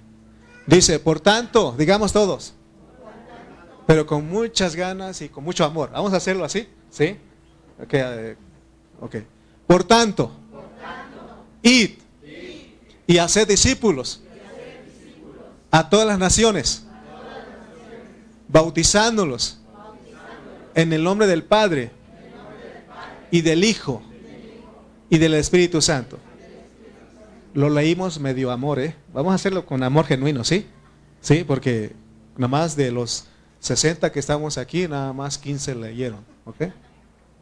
[0.67, 2.55] Dice, por tanto, digamos todos.
[3.87, 5.91] pero con muchas ganas y con mucho amor.
[5.93, 7.19] Vamos a hacerlo así, ¿sí?
[7.83, 7.95] Ok,
[9.01, 9.27] okay.
[9.67, 10.33] Por tanto,
[11.63, 11.91] id
[13.07, 14.23] y haced discípulos
[15.71, 16.87] a todas las naciones,
[18.49, 19.62] bautizándolos
[20.75, 21.91] en el nombre del Padre
[23.31, 24.03] y del Hijo
[25.09, 26.19] y del Espíritu Santo.
[27.55, 28.95] Lo leímos medio amor, ¿eh?
[29.13, 30.67] Vamos a hacerlo con amor genuino, ¿sí?
[31.21, 31.93] Sí, porque
[32.37, 33.27] nada más de los
[33.61, 36.63] 60 que estamos aquí, nada más 15 leyeron, ¿ok?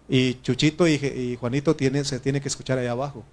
[0.09, 3.25] Y Chuchito y, Juanito tienen, se tiene que escuchar allá abajo.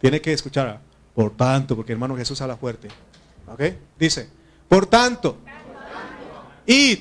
[0.00, 0.80] Tiene que escuchar,
[1.14, 2.88] por tanto, porque hermano Jesús habla fuerte.
[3.46, 3.62] ¿Ok?
[3.98, 4.28] Dice,
[4.68, 5.36] por tanto,
[6.64, 7.00] id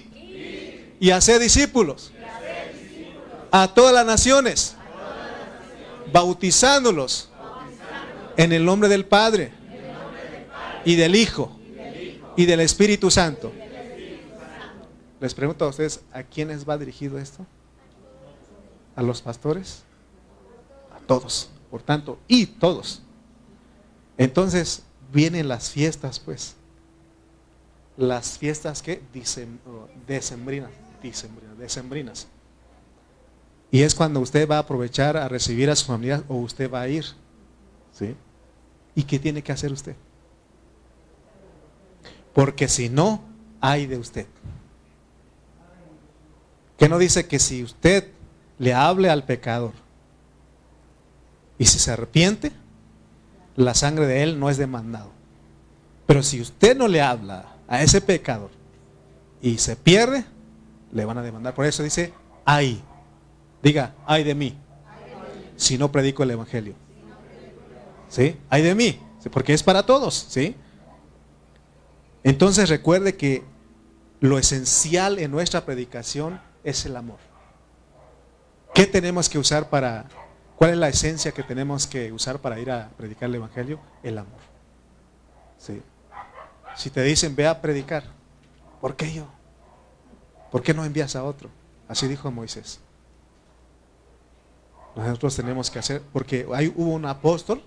[1.00, 2.12] y hacer discípulos
[3.52, 4.76] a todas las naciones,
[6.12, 7.30] bautizándolos
[8.36, 9.52] en el nombre del Padre
[10.86, 11.52] y del Hijo
[12.36, 13.52] y del Espíritu Santo.
[15.20, 17.46] Les pregunto a ustedes, ¿a quiénes va dirigido esto?
[18.96, 19.84] ¿A los pastores?
[20.96, 21.50] A todos.
[21.72, 23.02] Por tanto, y todos.
[24.18, 26.56] Entonces, vienen las fiestas, pues.
[27.98, 29.02] Las fiestas que
[30.08, 30.70] decembrinas,
[31.02, 32.28] decembrinas, decembrinas.
[33.72, 36.82] Y es cuando usted va a aprovechar a recibir a su familia o usted va
[36.82, 37.06] a ir.
[37.92, 38.16] ¿Sí?
[38.96, 39.96] ¿Y qué tiene que hacer usted?
[42.34, 43.22] Porque si no,
[43.60, 44.28] hay de usted.
[46.78, 48.12] ¿Qué no dice que si usted
[48.60, 49.74] le hable al pecador
[51.58, 52.52] y si se arrepiente,
[53.56, 55.12] la sangre de él no es demandado.
[56.06, 58.52] Pero si usted no le habla a ese pecador
[59.42, 60.24] y se pierde,
[60.92, 61.54] le van a demandar.
[61.54, 62.14] Por eso dice,
[62.46, 62.82] ay.
[63.62, 64.58] Diga, ay de mí.
[65.56, 66.76] Si no predico el evangelio.
[68.10, 68.38] ¿Sí?
[68.50, 69.00] Ay de mí.
[69.32, 70.14] Porque es para todos.
[70.30, 70.56] ¿Sí?
[72.24, 73.44] Entonces recuerde que
[74.20, 77.20] lo esencial en nuestra predicación es el amor.
[78.74, 80.06] ¿Qué tenemos que usar para,
[80.56, 83.80] cuál es la esencia que tenemos que usar para ir a predicar el Evangelio?
[84.04, 84.40] El amor.
[85.58, 85.82] ¿Sí?
[86.76, 88.04] Si te dicen, ve a predicar,
[88.80, 89.28] ¿por qué yo?
[90.52, 91.50] ¿Por qué no envías a otro?
[91.88, 92.80] Así dijo Moisés.
[94.96, 97.62] Nosotros tenemos que hacer, porque hay, hubo un apóstol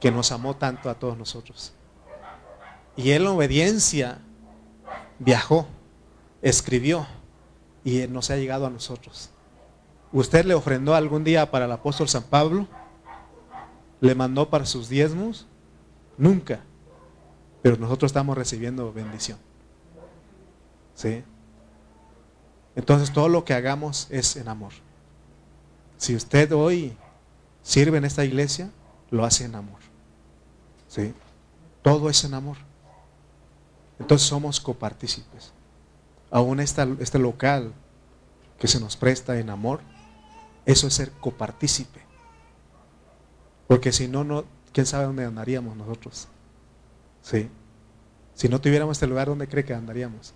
[0.00, 1.72] que nos amó tanto a todos nosotros.
[2.96, 4.18] Y él en obediencia
[5.18, 5.66] viajó,
[6.42, 7.06] escribió
[7.84, 9.30] y nos ha llegado a nosotros.
[10.12, 12.66] ¿Usted le ofrendó algún día para el apóstol San Pablo?
[14.00, 15.46] ¿Le mandó para sus diezmos?
[16.18, 16.60] Nunca.
[17.62, 19.38] Pero nosotros estamos recibiendo bendición.
[20.94, 21.24] ¿Sí?
[22.74, 24.72] Entonces todo lo que hagamos es en amor.
[25.98, 26.96] Si usted hoy
[27.62, 28.70] sirve en esta iglesia,
[29.10, 29.78] lo hace en amor.
[30.88, 31.14] ¿Sí?
[31.82, 32.56] Todo es en amor.
[33.98, 35.52] Entonces somos copartícipes.
[36.30, 37.72] Aún este local
[38.58, 39.80] que se nos presta en amor,
[40.64, 42.00] eso es ser copartícipe.
[43.68, 46.28] Porque si no, no, quién sabe dónde andaríamos nosotros.
[47.22, 47.48] ¿Sí?
[48.34, 50.34] Si no tuviéramos este lugar, ¿dónde cree que andaríamos?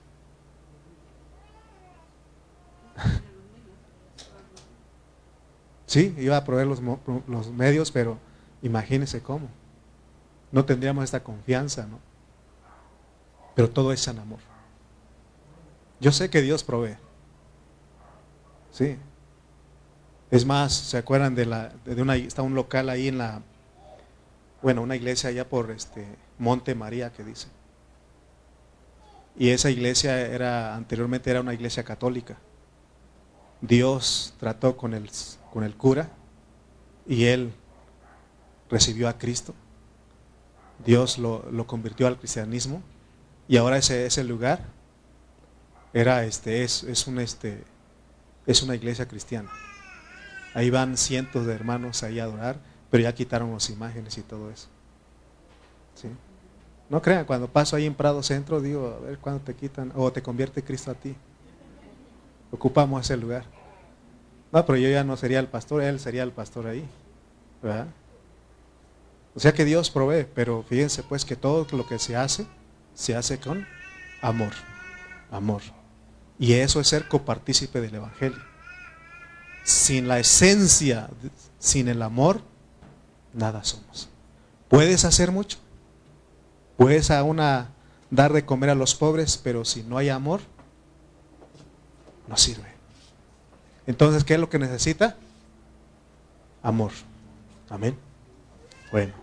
[5.96, 8.18] Sí, iba a proveer los, medios, pero
[8.60, 9.48] imagínese cómo.
[10.52, 11.98] No tendríamos esta confianza, ¿no?
[13.54, 14.40] Pero todo es en amor.
[15.98, 16.96] Yo sé que Dios provee.
[18.70, 18.98] Sí.
[20.30, 23.40] Es más, ¿se acuerdan de la de una está un local ahí en la
[24.60, 26.06] bueno, una iglesia allá por este
[26.38, 27.48] Monte María que dice.
[29.38, 32.36] Y esa iglesia era anteriormente era una iglesia católica.
[33.62, 35.08] Dios trató con el
[35.56, 36.10] con el cura
[37.06, 37.50] y él
[38.68, 39.54] recibió a Cristo.
[40.84, 42.82] Dios lo, lo convirtió al cristianismo
[43.48, 44.66] y ahora ese, ese lugar
[45.94, 47.64] era este, es, es, un, este,
[48.44, 49.48] es una iglesia cristiana.
[50.52, 52.58] Ahí van cientos de hermanos ahí a adorar,
[52.90, 54.68] pero ya quitaron las imágenes y todo eso.
[55.94, 56.08] ¿Sí?
[56.90, 60.12] No crean, cuando paso ahí en Prado Centro, digo, a ver cuándo te quitan, o
[60.12, 61.16] te convierte Cristo a ti.
[62.50, 63.55] Ocupamos ese lugar.
[64.52, 66.86] No, pero yo ya no sería el pastor, él sería el pastor ahí.
[69.34, 72.46] O sea que Dios provee, pero fíjense pues que todo lo que se hace
[72.94, 73.66] se hace con
[74.22, 74.52] amor.
[75.30, 75.62] Amor.
[76.38, 78.38] Y eso es ser copartícipe del Evangelio.
[79.64, 81.10] Sin la esencia,
[81.58, 82.40] sin el amor,
[83.32, 84.08] nada somos.
[84.68, 85.58] Puedes hacer mucho.
[86.76, 87.38] Puedes aún
[88.10, 90.40] dar de comer a los pobres, pero si no hay amor,
[92.28, 92.75] no sirve.
[93.86, 95.16] Entonces, ¿qué es lo que necesita?
[96.62, 96.92] Amor.
[97.68, 97.96] Amén.
[98.90, 99.14] Bueno,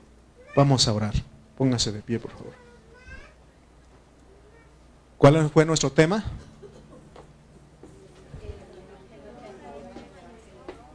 [0.56, 1.14] vamos a orar.
[1.58, 2.54] Póngase de pie, por favor.
[5.18, 6.24] ¿Cuál fue nuestro tema?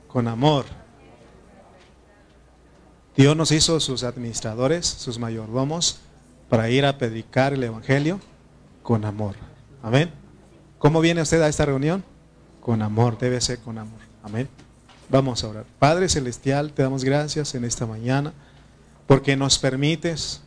[0.09, 0.65] Con amor.
[3.17, 6.01] Dios nos hizo sus administradores, sus mayordomos,
[6.49, 8.21] para ir a predicar el Evangelio
[8.83, 9.35] con amor.
[9.83, 10.11] Amén.
[10.79, 12.05] ¿Cómo viene usted a esta reunión?
[12.61, 14.01] Con amor, debe ser con amor.
[14.23, 14.49] Amén.
[15.09, 15.65] Vamos a orar.
[15.79, 18.35] Padre Celestial, te damos gracias en esta mañana
[19.07, 20.43] porque nos permites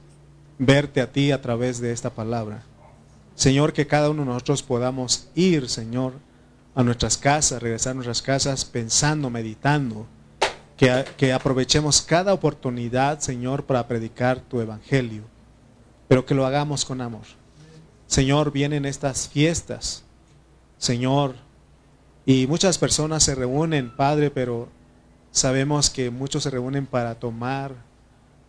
[0.59, 2.63] verte a ti a través de esta palabra.
[3.33, 6.13] Señor, que cada uno de nosotros podamos ir, Señor,
[6.75, 10.05] a nuestras casas, regresar a nuestras casas pensando, meditando,
[10.77, 15.23] que, que aprovechemos cada oportunidad, Señor, para predicar tu evangelio,
[16.07, 17.25] pero que lo hagamos con amor.
[18.05, 20.03] Señor, vienen estas fiestas,
[20.77, 21.35] Señor,
[22.25, 24.69] y muchas personas se reúnen, Padre, pero
[25.31, 27.73] sabemos que muchos se reúnen para tomar,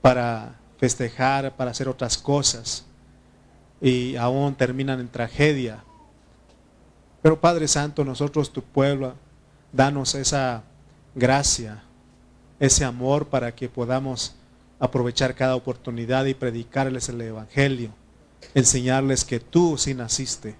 [0.01, 2.85] para festejar, para hacer otras cosas,
[3.81, 5.83] y aún terminan en tragedia.
[7.23, 9.14] Pero Padre Santo, nosotros, tu pueblo,
[9.73, 10.64] danos esa
[11.14, 11.83] gracia,
[12.59, 14.35] ese amor para que podamos
[14.79, 17.91] aprovechar cada oportunidad y predicarles el Evangelio,
[18.55, 20.57] enseñarles que tú sí naciste,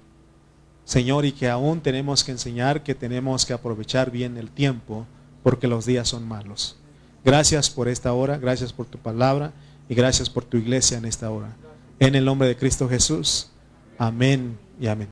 [0.85, 5.07] Señor, y que aún tenemos que enseñar que tenemos que aprovechar bien el tiempo
[5.43, 6.77] porque los días son malos.
[7.25, 9.53] Gracias por esta hora, gracias por tu palabra
[9.89, 11.57] y gracias por tu iglesia en esta hora.
[11.99, 13.51] En el nombre de Cristo Jesús.
[13.99, 15.01] Amén y amén.